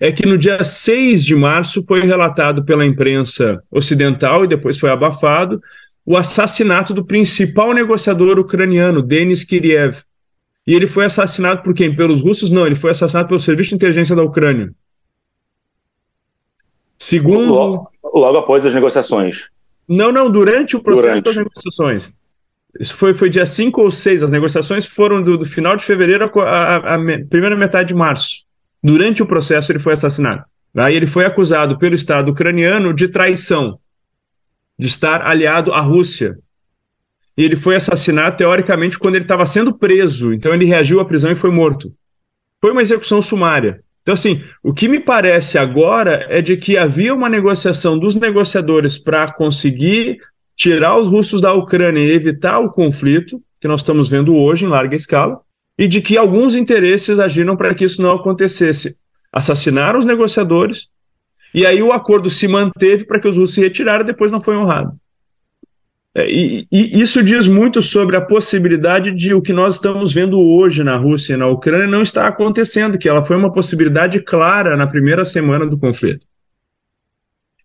é 0.00 0.12
que 0.12 0.24
no 0.24 0.38
dia 0.38 0.62
6 0.62 1.24
de 1.24 1.34
março 1.34 1.84
foi 1.86 2.02
relatado 2.02 2.64
pela 2.64 2.86
imprensa 2.86 3.60
ocidental 3.72 4.44
e 4.44 4.48
depois 4.48 4.78
foi 4.78 4.90
abafado 4.90 5.60
o 6.06 6.16
assassinato 6.16 6.94
do 6.94 7.04
principal 7.04 7.72
negociador 7.72 8.38
ucraniano, 8.38 9.02
Denis 9.02 9.42
Kiriev. 9.42 10.02
E 10.66 10.74
ele 10.74 10.86
foi 10.86 11.06
assassinado 11.06 11.62
por 11.62 11.74
quem? 11.74 11.94
Pelos 11.94 12.20
russos? 12.20 12.50
Não, 12.50 12.66
ele 12.66 12.74
foi 12.74 12.90
assassinado 12.92 13.28
pelo 13.28 13.40
Serviço 13.40 13.70
de 13.70 13.76
Inteligência 13.76 14.14
da 14.14 14.22
Ucrânia. 14.22 14.72
Segundo. 17.04 17.52
Logo, 17.52 17.90
logo 18.02 18.38
após 18.38 18.64
as 18.64 18.72
negociações. 18.72 19.48
Não, 19.86 20.10
não, 20.10 20.30
durante 20.30 20.74
o 20.74 20.82
processo 20.82 21.22
durante. 21.22 21.24
das 21.24 21.36
negociações. 21.36 22.12
Isso 22.80 22.96
foi, 22.96 23.12
foi 23.12 23.28
dia 23.28 23.44
5 23.44 23.78
ou 23.82 23.90
6. 23.90 24.22
As 24.22 24.30
negociações 24.30 24.86
foram 24.86 25.22
do, 25.22 25.36
do 25.36 25.44
final 25.44 25.76
de 25.76 25.84
fevereiro 25.84 26.24
à 26.24 26.98
primeira 27.28 27.54
metade 27.54 27.88
de 27.88 27.94
março. 27.94 28.44
Durante 28.82 29.22
o 29.22 29.26
processo, 29.26 29.70
ele 29.70 29.78
foi 29.78 29.92
assassinado. 29.92 30.44
Aí 30.74 30.96
ele 30.96 31.06
foi 31.06 31.26
acusado 31.26 31.78
pelo 31.78 31.94
Estado 31.94 32.32
ucraniano 32.32 32.94
de 32.94 33.06
traição, 33.06 33.78
de 34.78 34.86
estar 34.86 35.20
aliado 35.26 35.74
à 35.74 35.80
Rússia. 35.80 36.38
E 37.36 37.44
ele 37.44 37.54
foi 37.54 37.76
assassinado, 37.76 38.38
teoricamente, 38.38 38.98
quando 38.98 39.16
ele 39.16 39.24
estava 39.24 39.44
sendo 39.44 39.74
preso. 39.74 40.32
Então 40.32 40.54
ele 40.54 40.64
reagiu 40.64 41.00
à 41.00 41.04
prisão 41.04 41.30
e 41.30 41.36
foi 41.36 41.50
morto. 41.50 41.92
Foi 42.62 42.72
uma 42.72 42.80
execução 42.80 43.20
sumária. 43.20 43.83
Então, 44.04 44.12
assim, 44.12 44.42
o 44.62 44.74
que 44.74 44.86
me 44.86 45.00
parece 45.00 45.56
agora 45.56 46.26
é 46.28 46.42
de 46.42 46.58
que 46.58 46.76
havia 46.76 47.14
uma 47.14 47.26
negociação 47.26 47.98
dos 47.98 48.14
negociadores 48.14 48.98
para 48.98 49.32
conseguir 49.32 50.18
tirar 50.54 50.98
os 50.98 51.08
russos 51.08 51.40
da 51.40 51.54
Ucrânia 51.54 52.00
e 52.00 52.12
evitar 52.12 52.58
o 52.58 52.70
conflito, 52.70 53.42
que 53.58 53.66
nós 53.66 53.80
estamos 53.80 54.10
vendo 54.10 54.36
hoje 54.36 54.66
em 54.66 54.68
larga 54.68 54.94
escala, 54.94 55.40
e 55.78 55.88
de 55.88 56.02
que 56.02 56.18
alguns 56.18 56.54
interesses 56.54 57.18
agiram 57.18 57.56
para 57.56 57.74
que 57.74 57.86
isso 57.86 58.02
não 58.02 58.12
acontecesse. 58.12 58.94
Assassinaram 59.32 59.98
os 59.98 60.04
negociadores, 60.04 60.88
e 61.54 61.64
aí 61.64 61.82
o 61.82 61.90
acordo 61.90 62.28
se 62.28 62.46
manteve 62.46 63.06
para 63.06 63.18
que 63.18 63.26
os 63.26 63.38
russos 63.38 63.54
se 63.54 63.62
retiraram, 63.62 64.04
depois 64.04 64.30
não 64.30 64.42
foi 64.42 64.54
honrado. 64.54 64.92
É, 66.16 66.30
e, 66.30 66.68
e, 66.70 67.00
isso 67.00 67.22
diz 67.24 67.48
muito 67.48 67.82
sobre 67.82 68.16
a 68.16 68.20
possibilidade 68.20 69.10
de 69.10 69.34
o 69.34 69.42
que 69.42 69.52
nós 69.52 69.74
estamos 69.74 70.12
vendo 70.12 70.38
hoje 70.38 70.84
na 70.84 70.96
Rússia 70.96 71.34
e 71.34 71.36
na 71.36 71.48
Ucrânia 71.48 71.88
não 71.88 72.02
está 72.02 72.28
acontecendo, 72.28 72.96
que 72.96 73.08
ela 73.08 73.24
foi 73.24 73.36
uma 73.36 73.52
possibilidade 73.52 74.20
clara 74.20 74.76
na 74.76 74.86
primeira 74.86 75.24
semana 75.24 75.66
do 75.66 75.76
conflito. 75.76 76.24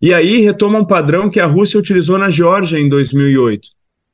E 0.02 0.12
aí 0.12 0.40
retoma 0.40 0.78
um 0.80 0.84
padrão 0.84 1.30
que 1.30 1.38
a 1.38 1.46
Rússia 1.46 1.78
utilizou 1.78 2.18
na 2.18 2.28
Geórgia 2.28 2.78
em 2.78 2.88
2008. 2.88 3.68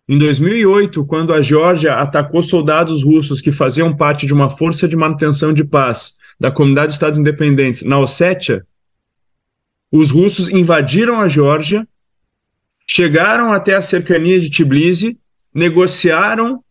Em 0.09 0.19
2008, 0.19 1.05
quando 1.07 1.33
a 1.33 1.41
Geórgia 1.41 1.95
atacou 1.95 2.43
soldados 2.43 3.03
russos 3.03 3.41
que 3.41 3.51
faziam 3.51 3.97
parte 3.97 4.27
de 4.27 4.35
uma 4.35 4.51
força 4.51 4.87
de 4.87 4.97
manutenção 4.97 5.53
de 5.53 5.65
paz 5.65 6.17
da 6.39 6.51
Comunidade 6.51 6.89
de 6.89 6.95
Estados 6.95 7.19
Independentes 7.19 7.83
na 7.83 7.99
Ossétia, 7.99 8.67
os 9.91 10.11
russos 10.11 10.49
invadiram 10.49 11.21
a 11.21 11.29
Geórgia 11.29 11.87
chegaram 12.87 13.53
até 13.53 13.75
a 13.75 13.83
cercania 13.83 14.39
de 14.39 14.49
Tbilisi, 14.51 15.19
negociaram 15.53 16.63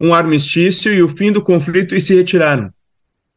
um 0.00 0.12
armistício 0.12 0.92
e 0.92 1.02
o 1.02 1.08
fim 1.08 1.30
do 1.30 1.42
conflito 1.42 1.94
e 1.94 2.00
se 2.00 2.14
retiraram, 2.14 2.70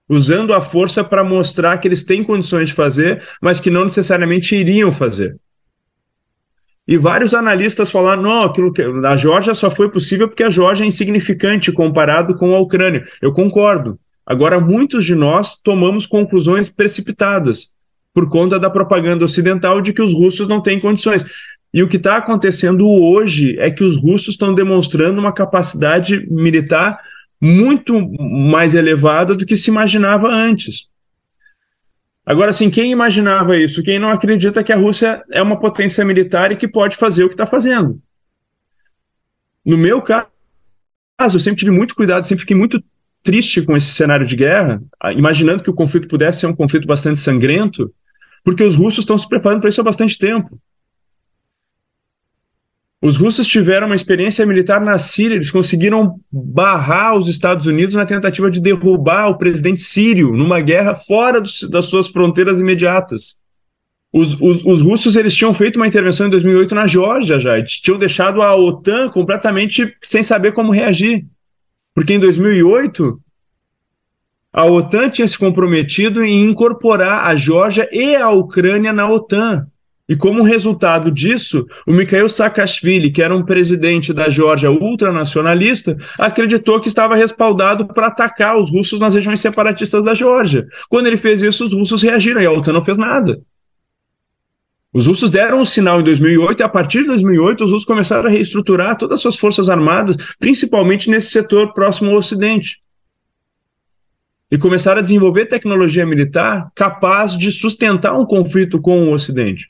usando 0.09 0.53
a 0.53 0.61
força 0.61 1.03
para 1.03 1.23
mostrar 1.23 1.77
que 1.77 1.87
eles 1.87 2.03
têm 2.03 2.23
condições 2.23 2.69
de 2.69 2.75
fazer, 2.75 3.21
mas 3.41 3.61
que 3.61 3.69
não 3.69 3.85
necessariamente 3.85 4.55
iriam 4.55 4.91
fazer. 4.91 5.37
E 6.87 6.95
vários 6.97 7.33
analistas 7.33 7.91
falaram: 7.91 8.23
não, 8.23 8.43
aquilo 8.43 8.71
que 8.71 8.81
a 8.81 9.17
Geórgia 9.17 9.53
só 9.53 9.69
foi 9.69 9.91
possível 9.91 10.27
porque 10.27 10.43
a 10.43 10.49
Geórgia 10.49 10.85
é 10.85 10.87
insignificante 10.87 11.71
comparado 11.71 12.35
com 12.35 12.55
a 12.55 12.59
Ucrânia. 12.59 13.05
Eu 13.21 13.33
concordo. 13.33 13.99
Agora, 14.25 14.59
muitos 14.59 15.05
de 15.05 15.15
nós 15.15 15.57
tomamos 15.57 16.05
conclusões 16.05 16.69
precipitadas 16.69 17.69
por 18.13 18.29
conta 18.29 18.59
da 18.59 18.69
propaganda 18.69 19.23
ocidental 19.23 19.81
de 19.81 19.93
que 19.93 20.01
os 20.01 20.13
russos 20.13 20.47
não 20.47 20.61
têm 20.61 20.79
condições. 20.79 21.23
E 21.77 21.83
o 21.83 21.87
que 21.87 21.97
está 21.97 22.17
acontecendo 22.17 22.89
hoje 22.89 23.55
é 23.59 23.69
que 23.69 23.83
os 23.83 23.97
russos 23.97 24.29
estão 24.29 24.51
demonstrando 24.51 25.19
uma 25.19 25.31
capacidade 25.31 26.25
militar 26.27 26.99
muito 27.39 27.93
mais 28.19 28.73
elevada 28.73 29.35
do 29.35 29.45
que 29.45 29.55
se 29.55 29.69
imaginava 29.69 30.27
antes. 30.27 30.89
Agora, 32.25 32.49
assim, 32.49 32.71
quem 32.71 32.91
imaginava 32.91 33.55
isso? 33.55 33.83
Quem 33.83 33.99
não 33.99 34.09
acredita 34.09 34.63
que 34.63 34.73
a 34.73 34.75
Rússia 34.75 35.23
é 35.31 35.39
uma 35.39 35.59
potência 35.59 36.03
militar 36.03 36.51
e 36.51 36.55
que 36.55 36.67
pode 36.67 36.97
fazer 36.97 37.25
o 37.25 37.27
que 37.27 37.35
está 37.35 37.45
fazendo? 37.45 38.01
No 39.63 39.77
meu 39.77 40.01
caso, 40.01 40.25
eu 41.21 41.39
sempre 41.39 41.59
tive 41.59 41.69
muito 41.69 41.93
cuidado, 41.93 42.23
sempre 42.23 42.41
fiquei 42.41 42.57
muito 42.57 42.83
triste 43.21 43.61
com 43.61 43.77
esse 43.77 43.93
cenário 43.93 44.25
de 44.25 44.35
guerra, 44.35 44.81
imaginando 45.15 45.61
que 45.61 45.69
o 45.69 45.75
conflito 45.75 46.07
pudesse 46.07 46.39
ser 46.39 46.47
um 46.47 46.55
conflito 46.55 46.87
bastante 46.87 47.19
sangrento, 47.19 47.93
porque 48.43 48.63
os 48.63 48.73
russos 48.73 49.03
estão 49.03 49.15
se 49.15 49.29
preparando 49.29 49.59
para 49.59 49.69
isso 49.69 49.79
há 49.79 49.83
bastante 49.83 50.17
tempo. 50.17 50.59
Os 53.01 53.15
russos 53.15 53.47
tiveram 53.47 53.85
uma 53.85 53.95
experiência 53.95 54.45
militar 54.45 54.81
na 54.81 54.97
Síria, 54.97 55.35
eles 55.35 55.51
conseguiram 55.51 56.19
barrar 56.31 57.15
os 57.15 57.27
Estados 57.27 57.67
Unidos 57.67 57.93
na 57.93 58.05
tentativa 58.05 58.49
de 58.49 58.59
derrubar 58.59 59.29
o 59.29 59.37
presidente 59.37 59.81
sírio 59.81 60.33
numa 60.33 60.59
guerra 60.59 60.95
fora 60.95 61.39
dos, 61.39 61.69
das 61.69 61.85
suas 61.85 62.07
fronteiras 62.07 62.59
imediatas. 62.59 63.39
Os, 64.11 64.33
os, 64.41 64.65
os, 64.65 64.81
russos 64.81 65.15
eles 65.15 65.35
tinham 65.35 65.53
feito 65.53 65.75
uma 65.75 65.85
intervenção 65.85 66.25
em 66.25 66.29
2008 66.29 66.73
na 66.73 66.87
Geórgia 66.87 67.39
já, 67.39 67.61
tinham 67.63 67.99
deixado 67.99 68.41
a 68.41 68.55
OTAN 68.55 69.09
completamente 69.09 69.95
sem 70.01 70.23
saber 70.23 70.53
como 70.53 70.71
reagir. 70.71 71.25
Porque 71.93 72.13
em 72.13 72.19
2008 72.19 73.21
a 74.51 74.65
OTAN 74.65 75.09
tinha 75.09 75.27
se 75.27 75.37
comprometido 75.37 76.23
em 76.23 76.45
incorporar 76.45 77.25
a 77.25 77.35
Geórgia 77.35 77.87
e 77.91 78.15
a 78.15 78.31
Ucrânia 78.31 78.91
na 78.91 79.07
OTAN. 79.07 79.67
E 80.09 80.15
como 80.15 80.41
resultado 80.41 81.11
disso, 81.11 81.65
o 81.85 81.91
Mikhail 81.91 82.29
Saakashvili, 82.29 83.11
que 83.11 83.21
era 83.21 83.35
um 83.35 83.43
presidente 83.43 84.13
da 84.13 84.29
Geórgia 84.29 84.71
ultranacionalista, 84.71 85.97
acreditou 86.17 86.79
que 86.79 86.87
estava 86.87 87.13
respaldado 87.13 87.85
para 87.87 88.07
atacar 88.07 88.55
os 88.55 88.71
russos 88.71 89.01
nas 89.01 89.15
regiões 89.15 89.41
separatistas 89.41 90.05
da 90.05 90.13
Geórgia. 90.13 90.65
Quando 90.87 91.07
ele 91.07 91.17
fez 91.17 91.41
isso, 91.41 91.65
os 91.65 91.73
russos 91.73 92.01
reagiram 92.01 92.41
e 92.41 92.45
a 92.45 92.51
OTAN 92.51 92.71
não 92.71 92.83
fez 92.83 92.97
nada. 92.97 93.41
Os 94.93 95.05
russos 95.05 95.29
deram 95.29 95.59
um 95.59 95.65
sinal 95.65 95.99
em 95.99 96.03
2008 96.05 96.61
e 96.61 96.63
a 96.63 96.69
partir 96.69 97.01
de 97.01 97.07
2008 97.07 97.65
os 97.65 97.71
russos 97.71 97.85
começaram 97.85 98.29
a 98.29 98.31
reestruturar 98.31 98.97
todas 98.97 99.15
as 99.15 99.21
suas 99.21 99.37
forças 99.37 99.69
armadas, 99.69 100.15
principalmente 100.39 101.09
nesse 101.09 101.31
setor 101.31 101.73
próximo 101.73 102.11
ao 102.11 102.17
Ocidente. 102.17 102.81
E 104.49 104.57
começaram 104.57 104.99
a 104.99 105.03
desenvolver 105.03 105.47
tecnologia 105.47 106.05
militar 106.05 106.71
capaz 106.73 107.37
de 107.37 107.51
sustentar 107.51 108.17
um 108.17 108.25
conflito 108.25 108.79
com 108.79 109.09
o 109.09 109.13
Ocidente. 109.13 109.69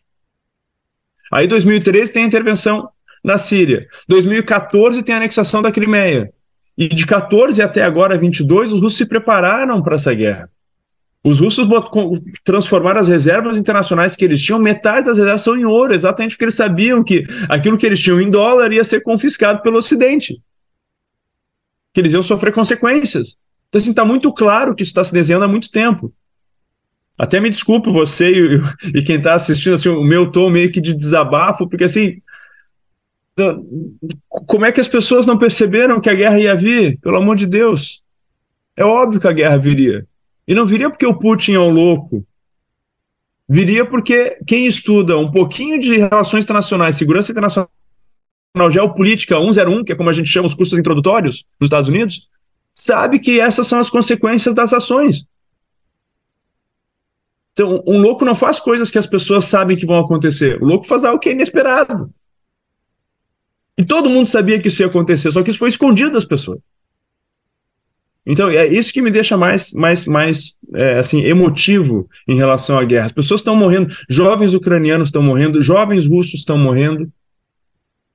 Aí 1.31 1.47
2013 1.47 2.13
tem 2.13 2.23
a 2.23 2.27
intervenção 2.27 2.89
na 3.23 3.37
Síria. 3.37 3.87
2014 4.07 5.03
tem 5.03 5.15
a 5.15 5.17
anexação 5.17 5.61
da 5.61 5.71
Crimeia. 5.71 6.31
E 6.77 6.87
de 6.87 7.05
14 7.05 7.61
até 7.61 7.81
agora, 7.81 8.17
22, 8.17 8.71
os 8.71 8.81
russos 8.81 8.97
se 8.97 9.05
prepararam 9.05 9.81
para 9.81 9.95
essa 9.95 10.13
guerra. 10.13 10.49
Os 11.23 11.39
russos 11.39 11.67
transformaram 12.43 13.01
as 13.01 13.07
reservas 13.07 13.57
internacionais 13.57 14.15
que 14.15 14.23
eles 14.23 14.41
tinham, 14.41 14.59
metade 14.59 15.07
das 15.07 15.17
reservas 15.17 15.41
são 15.41 15.57
em 15.57 15.65
ouro, 15.65 15.93
exatamente 15.93 16.31
porque 16.31 16.45
eles 16.45 16.55
sabiam 16.55 17.03
que 17.03 17.25
aquilo 17.49 17.77
que 17.77 17.85
eles 17.85 17.99
tinham 17.99 18.21
em 18.21 18.29
dólar 18.29 18.71
ia 18.71 18.83
ser 18.83 19.01
confiscado 19.01 19.61
pelo 19.61 19.77
Ocidente. 19.77 20.41
Que 21.91 21.99
eles 21.99 22.13
iam 22.13 22.23
sofrer 22.23 22.53
consequências. 22.53 23.35
Então, 23.67 23.79
assim, 23.79 23.89
está 23.89 24.05
muito 24.05 24.31
claro 24.31 24.73
que 24.73 24.83
isso 24.83 24.91
está 24.91 25.03
se 25.03 25.11
desenhando 25.11 25.43
há 25.43 25.47
muito 25.47 25.69
tempo. 25.69 26.13
Até 27.17 27.39
me 27.39 27.49
desculpe 27.49 27.89
você 27.89 28.31
e, 28.31 28.61
e 28.93 29.01
quem 29.01 29.17
está 29.17 29.33
assistindo, 29.33 29.73
assim, 29.73 29.89
o 29.89 30.03
meu 30.03 30.31
tom 30.31 30.49
meio 30.49 30.71
que 30.71 30.79
de 30.79 30.93
desabafo, 30.93 31.67
porque 31.67 31.85
assim, 31.85 32.21
como 34.45 34.65
é 34.65 34.71
que 34.71 34.81
as 34.81 34.87
pessoas 34.87 35.25
não 35.25 35.37
perceberam 35.37 35.99
que 35.99 36.09
a 36.09 36.13
guerra 36.13 36.39
ia 36.39 36.55
vir? 36.55 36.99
Pelo 36.99 37.17
amor 37.17 37.35
de 37.35 37.45
Deus. 37.45 38.03
É 38.75 38.83
óbvio 38.83 39.19
que 39.19 39.27
a 39.27 39.33
guerra 39.33 39.57
viria. 39.57 40.05
E 40.47 40.53
não 40.53 40.65
viria 40.65 40.89
porque 40.89 41.05
o 41.05 41.17
Putin 41.17 41.53
é 41.53 41.59
um 41.59 41.69
louco. 41.69 42.25
Viria 43.49 43.85
porque 43.85 44.37
quem 44.45 44.67
estuda 44.67 45.17
um 45.17 45.31
pouquinho 45.31 45.79
de 45.79 45.97
relações 45.97 46.43
internacionais, 46.43 46.97
segurança 46.97 47.31
internacional, 47.31 47.69
geopolítica 48.71 49.37
101, 49.37 49.83
que 49.83 49.93
é 49.93 49.95
como 49.95 50.09
a 50.09 50.13
gente 50.13 50.29
chama 50.29 50.47
os 50.47 50.53
cursos 50.53 50.77
introdutórios 50.77 51.45
nos 51.59 51.67
Estados 51.67 51.89
Unidos, 51.89 52.27
sabe 52.73 53.19
que 53.19 53.39
essas 53.39 53.67
são 53.67 53.79
as 53.79 53.89
consequências 53.89 54.53
das 54.53 54.73
ações. 54.73 55.25
Então, 57.57 57.83
um 57.87 57.99
louco 57.99 58.23
não 58.23 58.35
faz 58.35 58.59
coisas 58.59 58.91
que 58.91 58.99
as 58.99 59.07
pessoas 59.07 59.45
sabem 59.45 59.75
que 59.75 59.87
vão 59.87 59.97
acontecer. 59.97 60.61
O 60.61 60.65
louco 60.65 60.85
faz 60.85 61.03
algo 61.03 61.17
que 61.17 61.29
é 61.29 61.31
inesperado. 61.31 62.13
E 63.75 63.83
todo 63.83 64.11
mundo 64.11 64.27
sabia 64.27 64.59
que 64.59 64.67
isso 64.67 64.83
ia 64.83 64.87
acontecer, 64.87 65.31
só 65.31 65.41
que 65.41 65.49
isso 65.49 65.57
foi 65.57 65.69
escondido 65.69 66.11
das 66.11 66.23
pessoas. 66.23 66.59
Então, 68.23 68.47
é 68.47 68.67
isso 68.67 68.93
que 68.93 69.01
me 69.01 69.09
deixa 69.09 69.35
mais, 69.35 69.71
mais, 69.71 70.05
mais 70.05 70.55
é, 70.75 70.99
assim, 70.99 71.21
emotivo 71.23 72.07
em 72.27 72.35
relação 72.35 72.77
à 72.77 72.83
guerra. 72.83 73.07
As 73.07 73.11
pessoas 73.11 73.39
estão 73.39 73.55
morrendo, 73.55 73.91
jovens 74.07 74.53
ucranianos 74.53 75.07
estão 75.07 75.23
morrendo, 75.23 75.59
jovens 75.59 76.05
russos 76.05 76.41
estão 76.41 76.59
morrendo. 76.59 77.11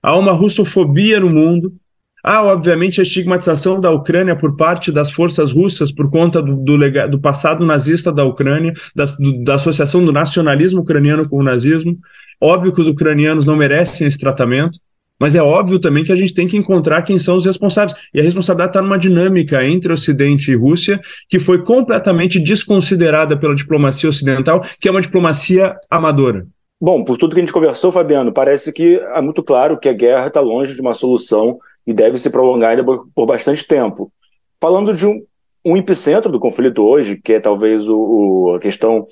Há 0.00 0.16
uma 0.16 0.31
russofobia 0.33 1.18
no 1.18 1.35
mundo. 1.35 1.74
Há, 2.22 2.44
obviamente, 2.44 3.00
a 3.00 3.02
estigmatização 3.02 3.80
da 3.80 3.90
Ucrânia 3.90 4.37
por 4.37 4.56
parte 4.56 4.92
das 4.92 5.11
forças 5.11 5.50
russas 5.50 5.90
por 5.90 6.08
conta 6.08 6.40
do, 6.40 6.54
do, 6.56 6.78
do 7.11 7.20
passado 7.20 7.66
nazista 7.66 8.12
da 8.12 8.24
Ucrânia, 8.24 8.72
da, 8.94 9.04
do, 9.04 9.42
da 9.42 9.54
associação 9.56 10.04
do 10.04 10.12
nacionalismo 10.12 10.82
ucraniano 10.82 11.28
com 11.28 11.38
o 11.38 11.42
nazismo. 11.42 11.98
Óbvio 12.40 12.72
que 12.72 12.80
os 12.80 12.87
ucranianos 12.87 13.44
não 13.44 13.56
merecem 13.56 14.06
esse 14.06 14.18
tratamento. 14.18 14.78
Mas 15.18 15.37
é 15.37 15.42
óbvio 15.42 15.78
também 15.78 16.02
que 16.02 16.11
a 16.11 16.16
gente 16.16 16.35
tem 16.35 16.48
que 16.48 16.56
encontrar 16.56 17.02
quem 17.02 17.16
são 17.16 17.37
os 17.37 17.44
responsáveis. 17.44 17.96
E 18.12 18.18
a 18.18 18.22
responsabilidade 18.24 18.70
está 18.70 18.82
numa 18.82 18.98
dinâmica 18.98 19.64
entre 19.64 19.92
Ocidente 19.92 20.50
e 20.50 20.56
Rússia 20.56 21.00
que 21.28 21.38
foi 21.38 21.62
completamente 21.62 22.40
desconsiderada 22.40 23.37
pela 23.37 23.54
diplomacia 23.54 24.08
ocidental, 24.08 24.64
que 24.80 24.88
é 24.88 24.90
uma 24.90 25.00
diplomacia 25.00 25.76
amadora. 25.88 26.44
Bom, 26.80 27.04
por 27.04 27.16
tudo 27.16 27.35
que 27.35 27.40
a 27.40 27.44
gente 27.44 27.52
conversou, 27.52 27.92
Fabiano, 27.92 28.32
parece 28.32 28.72
que 28.72 28.96
é 28.96 29.20
muito 29.20 29.44
claro 29.44 29.78
que 29.78 29.88
a 29.88 29.92
guerra 29.92 30.26
está 30.26 30.40
longe 30.40 30.74
de 30.74 30.80
uma 30.80 30.92
solução 30.92 31.61
e 31.87 31.92
deve 31.92 32.18
se 32.18 32.31
prolongar 32.31 32.71
ainda 32.71 32.85
por, 32.85 33.27
bastante 33.27 33.66
tempo. 33.66 34.12
Falando 34.61 34.95
de 34.95 35.07
um, 35.07 35.25
um 35.64 35.77
epicentro 35.77 36.31
do 36.31 36.40
conflito 36.40 36.83
hoje, 36.83 37.16
que 37.16 37.35
é 37.35 37.40
talvez 37.40 37.88
o, 37.88 37.99
o, 37.99 38.55
a 38.55 38.61
questão 38.61 39.07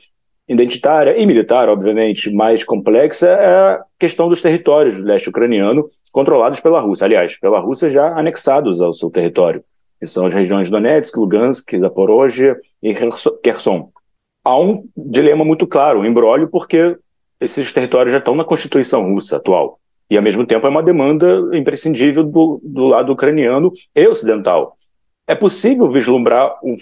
identitária 0.49 1.17
e 1.17 1.25
militar, 1.27 1.69
obviamente, 1.69 2.31
mais 2.33 2.65
complexa, 2.65 3.29
é 3.29 3.47
a 3.47 3.85
questão 3.99 4.29
dos 4.29 4.43
territórios 4.43 4.97
do 4.97 5.05
leste 5.05 5.29
ucraniano, 5.29 5.89
controlados 6.13 6.61
pela 6.61 6.81
Rússia, 6.81 7.05
aliás, 7.05 7.39
pela 7.39 7.61
Rússia 7.61 7.89
já 7.89 8.19
anexados 8.19 8.81
ao 8.81 8.93
seu 8.93 9.11
território, 9.11 9.63
que 9.99 10.07
são 10.07 10.27
as 10.27 10.35
regiões 10.35 10.69
Donetsk, 10.69 11.17
Lugansk, 11.17 11.79
Zaporozhye 11.79 12.57
e 12.83 12.95
Kherson. 13.43 13.91
Há 14.45 14.59
um 14.59 14.85
dilema 14.97 15.45
muito 15.45 15.67
claro, 15.67 16.01
um 16.01 16.05
embrólio, 16.05 16.49
porque 16.49 16.97
esses 17.41 17.73
territórios 17.73 18.13
já 18.13 18.19
estão 18.19 18.35
na 18.35 18.45
Constituição 18.45 19.05
russa 19.05 19.37
atual. 19.37 19.80
E, 20.11 20.17
ao 20.17 20.23
mesmo 20.23 20.45
tempo, 20.45 20.67
é 20.67 20.71
uma 20.71 20.83
demanda 20.83 21.49
imprescindível 21.53 22.25
do, 22.25 22.61
do 22.65 22.87
lado 22.87 23.13
ucraniano 23.13 23.73
e 23.95 24.09
ocidental. 24.09 24.77
É 25.27 25.35
possível 25.35 25.91
vislumbrar 25.91 26.59
um 26.65 26.77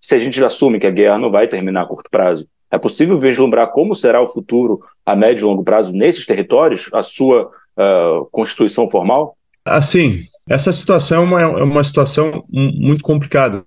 se 0.00 0.14
a 0.14 0.18
gente 0.18 0.42
assume 0.42 0.78
que 0.78 0.86
a 0.86 0.90
guerra 0.90 1.18
não 1.18 1.30
vai 1.30 1.46
terminar 1.46 1.82
a 1.82 1.86
curto 1.86 2.08
prazo, 2.10 2.48
é 2.70 2.78
possível 2.78 3.18
vislumbrar 3.18 3.70
como 3.72 3.94
será 3.94 4.22
o 4.22 4.26
futuro 4.26 4.80
a 5.04 5.16
médio 5.16 5.42
e 5.42 5.44
longo 5.44 5.64
prazo 5.64 5.92
nesses 5.92 6.24
territórios, 6.24 6.88
a 6.92 7.02
sua 7.02 7.50
uh, 7.76 8.24
constituição 8.30 8.88
formal? 8.88 9.36
Assim, 9.64 10.22
essa 10.48 10.72
situação 10.72 11.18
é 11.18 11.24
uma, 11.24 11.60
é 11.60 11.62
uma 11.64 11.84
situação 11.84 12.44
muito 12.48 13.02
complicada, 13.02 13.64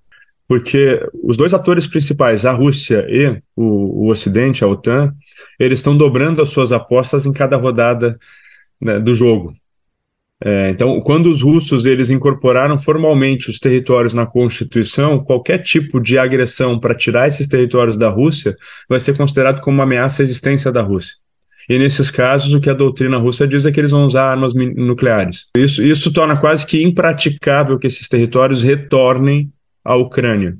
porque 0.47 0.99
os 1.21 1.37
dois 1.37 1.53
atores 1.53 1.85
principais, 1.85 2.45
a 2.45 2.51
Rússia 2.51 3.05
e 3.09 3.41
o, 3.55 4.05
o 4.05 4.09
Ocidente, 4.09 4.63
a 4.63 4.67
OTAN, 4.67 5.13
eles 5.59 5.79
estão 5.79 5.95
dobrando 5.95 6.41
as 6.41 6.49
suas 6.49 6.71
apostas 6.71 7.25
em 7.25 7.33
cada 7.33 7.57
rodada 7.57 8.17
né, 8.84 9.00
do 9.00 9.15
jogo. 9.15 9.56
É, 10.46 10.72
então, 10.72 11.00
quando 11.00 11.28
os 11.28 11.41
russos 11.41 11.86
eles 11.86 12.10
incorporaram 12.10 12.78
formalmente 12.78 13.50
os 13.50 13.60
territórios 13.60 14.13
na 14.13 14.26
Constituição, 14.26 15.24
qualquer 15.24 15.60
tipo 15.60 16.02
de 16.02 16.17
agressão 16.17 16.78
para 16.78 16.93
tirar 16.93 17.30
esses 17.30 17.48
territórios 17.48 17.96
da 17.96 18.10
Rússia 18.10 18.54
vai 18.89 19.00
ser 19.00 19.15
considerado 19.15 19.62
como 19.62 19.78
uma 19.78 19.84
ameaça 19.84 20.22
à 20.22 20.24
existência 20.24 20.69
da 20.69 20.82
Rússia. 20.82 21.15
E 21.69 21.80
nesses 21.80 22.12
casos, 22.12 22.54
o 22.54 22.60
que 22.60 22.69
a 22.69 22.74
doutrina 22.74 23.17
russa 23.17 23.48
diz 23.48 23.65
é 23.65 23.72
que 23.72 23.80
eles 23.80 23.91
vão 23.91 24.06
usar 24.06 24.32
armas 24.32 24.54
nucleares. 24.54 25.48
Isso, 25.58 25.82
isso 25.82 26.12
torna 26.12 26.36
quase 26.36 26.65
que 26.65 26.84
impraticável 26.84 27.80
que 27.80 27.88
esses 27.88 28.10
territórios 28.10 28.62
retornem 28.62 29.50
à 29.82 29.96
Ucrânia, 29.96 30.58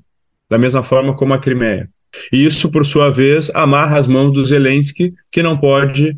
da 0.50 0.58
mesma 0.58 0.82
forma 0.82 1.14
como 1.14 1.34
a 1.34 1.40
Crimeia. 1.40 1.90
E 2.32 2.46
isso, 2.46 2.72
por 2.72 2.86
sua 2.86 3.10
vez, 3.10 3.52
amarra 3.54 3.98
as 3.98 4.08
mãos 4.08 4.32
do 4.32 4.46
Zelensky, 4.46 5.14
que 5.30 5.44
não 5.44 5.58
pode 5.58 6.18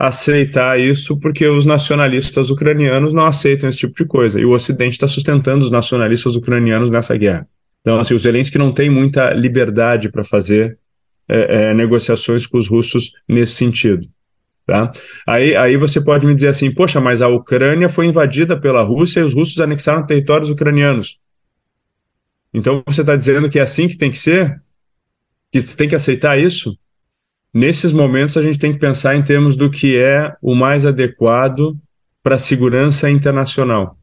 aceitar 0.00 0.80
isso 0.80 1.14
porque 1.20 1.46
os 1.46 1.66
nacionalistas 1.66 2.48
ucranianos 2.48 3.12
não 3.12 3.26
aceitam 3.26 3.68
esse 3.68 3.80
tipo 3.80 3.94
de 3.94 4.06
coisa. 4.06 4.40
E 4.40 4.46
o 4.46 4.52
Ocidente 4.52 4.92
está 4.92 5.06
sustentando 5.06 5.62
os 5.62 5.70
nacionalistas 5.70 6.34
ucranianos 6.36 6.88
nessa 6.88 7.14
guerra. 7.18 7.46
Então, 7.82 7.98
assim, 7.98 8.14
o 8.14 8.18
Zelensky 8.18 8.56
não 8.56 8.72
tem 8.72 8.88
muita 8.88 9.30
liberdade 9.34 10.08
para 10.08 10.24
fazer 10.24 10.78
é, 11.28 11.64
é, 11.64 11.74
negociações 11.74 12.46
com 12.46 12.56
os 12.56 12.66
russos 12.66 13.12
nesse 13.28 13.52
sentido. 13.52 14.08
Tá? 14.66 14.90
Aí, 15.26 15.54
aí 15.54 15.76
você 15.76 16.00
pode 16.00 16.26
me 16.26 16.34
dizer 16.34 16.48
assim, 16.48 16.72
poxa, 16.72 16.98
mas 16.98 17.20
a 17.20 17.28
Ucrânia 17.28 17.90
foi 17.90 18.06
invadida 18.06 18.58
pela 18.58 18.82
Rússia 18.82 19.20
e 19.20 19.24
os 19.24 19.34
russos 19.34 19.60
anexaram 19.60 20.06
territórios 20.06 20.48
ucranianos. 20.48 21.18
Então 22.54 22.82
você 22.86 23.02
está 23.02 23.14
dizendo 23.16 23.50
que 23.50 23.58
é 23.58 23.62
assim 23.62 23.86
que 23.86 23.98
tem 23.98 24.10
que 24.10 24.18
ser? 24.18 24.62
Que 25.52 25.60
você 25.60 25.76
tem 25.76 25.88
que 25.88 25.94
aceitar 25.94 26.38
isso? 26.38 26.78
Nesses 27.52 27.92
momentos 27.92 28.36
a 28.36 28.42
gente 28.42 28.58
tem 28.58 28.72
que 28.72 28.78
pensar 28.78 29.16
em 29.16 29.22
termos 29.22 29.56
do 29.56 29.68
que 29.68 29.98
é 29.98 30.32
o 30.40 30.54
mais 30.54 30.86
adequado 30.86 31.76
para 32.22 32.36
a 32.36 32.38
segurança 32.38 33.10
internacional. 33.10 33.96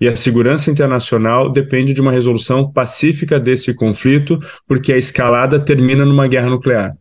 E 0.00 0.06
a 0.06 0.14
segurança 0.14 0.70
internacional 0.70 1.50
depende 1.50 1.92
de 1.92 2.00
uma 2.00 2.12
resolução 2.12 2.70
pacífica 2.70 3.40
desse 3.40 3.74
conflito, 3.74 4.38
porque 4.66 4.92
a 4.92 4.96
escalada 4.96 5.58
termina 5.58 6.04
numa 6.04 6.28
guerra 6.28 6.50
nuclear. 6.50 6.96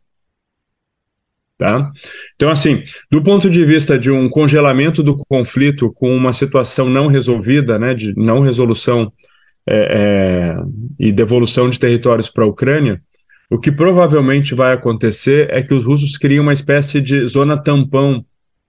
Tá? 1.57 1.91
Então, 2.35 2.49
assim, 2.49 2.83
do 3.09 3.21
ponto 3.23 3.49
de 3.49 3.65
vista 3.65 3.97
de 3.97 4.11
um 4.11 4.29
congelamento 4.29 5.01
do 5.01 5.17
conflito 5.17 5.91
com 5.91 6.15
uma 6.15 6.31
situação 6.31 6.87
não 6.87 7.07
resolvida, 7.07 7.79
né, 7.79 7.93
de 7.93 8.15
não 8.15 8.41
resolução 8.41 9.11
é, 9.67 9.75
é, 9.75 10.55
e 10.99 11.11
devolução 11.11 11.67
de 11.67 11.79
territórios 11.79 12.29
para 12.29 12.45
a 12.45 12.47
Ucrânia, 12.47 13.01
o 13.49 13.57
que 13.57 13.71
provavelmente 13.71 14.53
vai 14.53 14.73
acontecer 14.73 15.49
é 15.51 15.61
que 15.61 15.73
os 15.73 15.85
russos 15.85 16.17
criam 16.17 16.43
uma 16.43 16.53
espécie 16.53 16.99
de 16.99 17.25
zona 17.25 17.57
tampão 17.61 18.25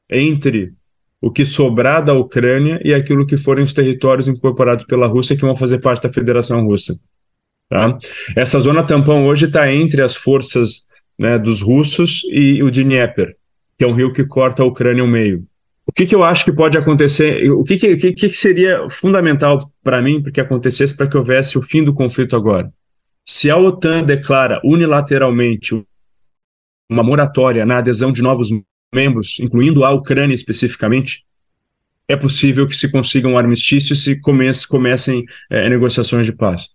entre 0.09 0.73
o 1.21 1.31
que 1.31 1.45
sobrar 1.45 2.05
da 2.05 2.14
Ucrânia 2.14 2.81
e 2.85 2.95
aquilo 2.95 3.27
que 3.27 3.37
forem 3.37 3.64
os 3.64 3.73
territórios 3.73 4.29
incorporados 4.29 4.85
pela 4.85 5.09
Rússia 5.09 5.35
que 5.35 5.43
vão 5.43 5.57
fazer 5.57 5.79
parte 5.79 6.05
da 6.05 6.12
Federação 6.12 6.64
Russa. 6.64 6.99
Tá? 7.69 7.99
Essa 8.37 8.61
zona 8.61 8.85
tampão 8.85 9.27
hoje 9.27 9.47
está 9.47 9.71
entre 9.73 10.01
as 10.01 10.14
forças 10.14 10.87
né, 11.19 11.38
dos 11.38 11.61
russos 11.61 12.23
e 12.31 12.62
o 12.62 12.71
Dnieper, 12.71 13.37
que 13.77 13.85
é 13.85 13.87
um 13.87 13.95
rio 13.95 14.12
que 14.12 14.25
corta 14.25 14.62
a 14.62 14.67
Ucrânia 14.67 15.03
ao 15.03 15.09
meio. 15.09 15.45
O 15.85 15.93
que, 15.93 16.07
que 16.07 16.14
eu 16.14 16.23
acho 16.23 16.45
que 16.45 16.53
pode 16.53 16.79
acontecer? 16.79 17.51
O 17.51 17.64
que, 17.64 17.77
que, 17.79 17.97
que, 17.97 18.12
que 18.12 18.29
seria 18.29 18.88
fundamental 18.88 19.59
para 19.83 20.01
mim 20.01 20.23
para 20.23 20.31
que 20.31 20.41
acontecesse 20.41 20.97
para 20.97 21.09
que 21.09 21.17
houvesse 21.17 21.59
o 21.59 21.62
fim 21.62 21.83
do 21.83 21.95
conflito 21.95 22.37
agora? 22.37 22.71
Se 23.31 23.51
a 23.51 23.59
OTAN 23.59 24.05
declara 24.05 24.59
unilateralmente 24.64 25.85
uma 26.91 27.03
moratória 27.03 27.67
na 27.67 27.77
adesão 27.77 28.11
de 28.11 28.23
novos 28.23 28.49
membros, 28.93 29.38
incluindo 29.38 29.85
a 29.85 29.91
Ucrânia 29.91 30.35
especificamente, 30.35 31.27
é 32.09 32.17
possível 32.17 32.67
que 32.67 32.75
se 32.75 32.91
consiga 32.91 33.29
um 33.29 33.37
armistício 33.37 33.93
e 33.93 33.97
se 33.97 34.19
comece, 34.19 34.67
comecem 34.67 35.27
é, 35.51 35.69
negociações 35.69 36.25
de 36.25 36.33
paz. 36.33 36.71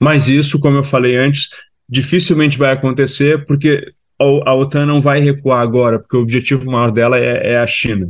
Mas 0.00 0.28
isso, 0.28 0.60
como 0.60 0.76
eu 0.76 0.84
falei 0.84 1.16
antes, 1.16 1.48
dificilmente 1.88 2.56
vai 2.56 2.70
acontecer 2.72 3.44
porque 3.44 3.92
a 4.20 4.54
OTAN 4.54 4.86
não 4.86 5.02
vai 5.02 5.18
recuar 5.18 5.60
agora, 5.60 5.98
porque 5.98 6.16
o 6.16 6.22
objetivo 6.22 6.70
maior 6.70 6.92
dela 6.92 7.18
é, 7.18 7.54
é 7.54 7.58
a 7.58 7.66
China. 7.66 8.08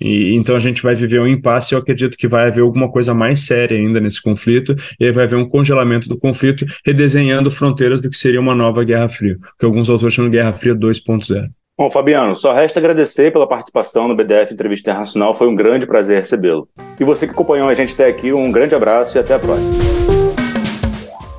E, 0.00 0.34
então 0.34 0.56
a 0.56 0.58
gente 0.58 0.82
vai 0.82 0.94
viver 0.94 1.20
um 1.20 1.26
impasse. 1.26 1.74
Eu 1.74 1.78
acredito 1.78 2.16
que 2.16 2.28
vai 2.28 2.48
haver 2.48 2.62
alguma 2.62 2.90
coisa 2.90 3.14
mais 3.14 3.40
séria 3.40 3.76
ainda 3.76 4.00
nesse 4.00 4.22
conflito, 4.22 4.74
e 4.98 5.04
aí 5.04 5.12
vai 5.12 5.24
haver 5.24 5.36
um 5.36 5.48
congelamento 5.48 6.08
do 6.08 6.18
conflito, 6.18 6.64
redesenhando 6.84 7.50
fronteiras 7.50 8.00
do 8.00 8.08
que 8.08 8.16
seria 8.16 8.40
uma 8.40 8.54
nova 8.54 8.84
Guerra 8.84 9.08
Fria, 9.08 9.36
que 9.58 9.64
alguns 9.64 9.90
autores 9.90 10.14
chamam 10.14 10.30
de 10.30 10.36
Guerra 10.36 10.52
Fria 10.52 10.74
2.0. 10.74 11.48
Bom, 11.80 11.90
Fabiano, 11.90 12.36
só 12.36 12.52
resta 12.52 12.78
agradecer 12.78 13.32
pela 13.32 13.48
participação 13.48 14.06
no 14.06 14.14
BDF 14.14 14.52
Entrevista 14.52 14.90
Internacional. 14.90 15.32
Foi 15.32 15.48
um 15.48 15.56
grande 15.56 15.86
prazer 15.86 16.20
recebê-lo. 16.20 16.68
E 16.98 17.04
você 17.04 17.26
que 17.26 17.32
acompanhou 17.32 17.70
a 17.70 17.74
gente 17.74 17.94
até 17.94 18.06
aqui, 18.06 18.34
um 18.34 18.52
grande 18.52 18.74
abraço 18.74 19.16
e 19.16 19.18
até 19.18 19.34
a 19.34 19.38
próxima. 19.38 19.72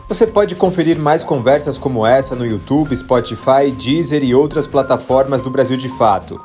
Você 0.07 0.25
pode 0.25 0.55
conferir 0.55 0.97
mais 0.97 1.23
conversas 1.23 1.77
como 1.77 2.05
essa 2.05 2.35
no 2.35 2.43
YouTube, 2.43 2.95
Spotify, 2.95 3.71
Deezer 3.71 4.23
e 4.23 4.33
outras 4.33 4.65
plataformas 4.65 5.41
do 5.41 5.51
Brasil 5.51 5.77
de 5.77 5.89
Fato. 5.95 6.41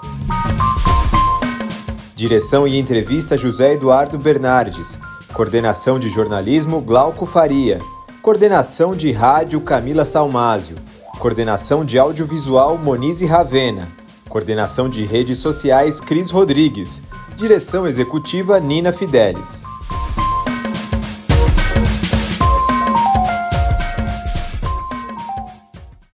Direção 2.17 2.67
e 2.67 2.79
entrevista 2.79 3.37
José 3.37 3.75
Eduardo 3.75 4.19
Bernardes. 4.19 4.99
Coordenação 5.35 5.99
de 5.99 6.09
jornalismo 6.09 6.81
Glauco 6.81 7.27
Faria. 7.27 7.79
Coordenação 8.23 8.97
de 8.97 9.13
rádio 9.13 9.61
Camila 9.61 10.03
Salmásio. 10.03 10.79
Coordenação 11.19 11.85
de 11.85 11.99
audiovisual 11.99 12.79
Monize 12.79 13.27
Ravena. 13.27 13.87
Coordenação 14.31 14.89
de 14.89 15.05
redes 15.05 15.37
sociais 15.37 16.01
Cris 16.01 16.31
Rodrigues. 16.31 17.03
Direção 17.37 17.87
executiva 17.87 18.59
Nina 18.59 18.95
Fidelis. 18.95 19.63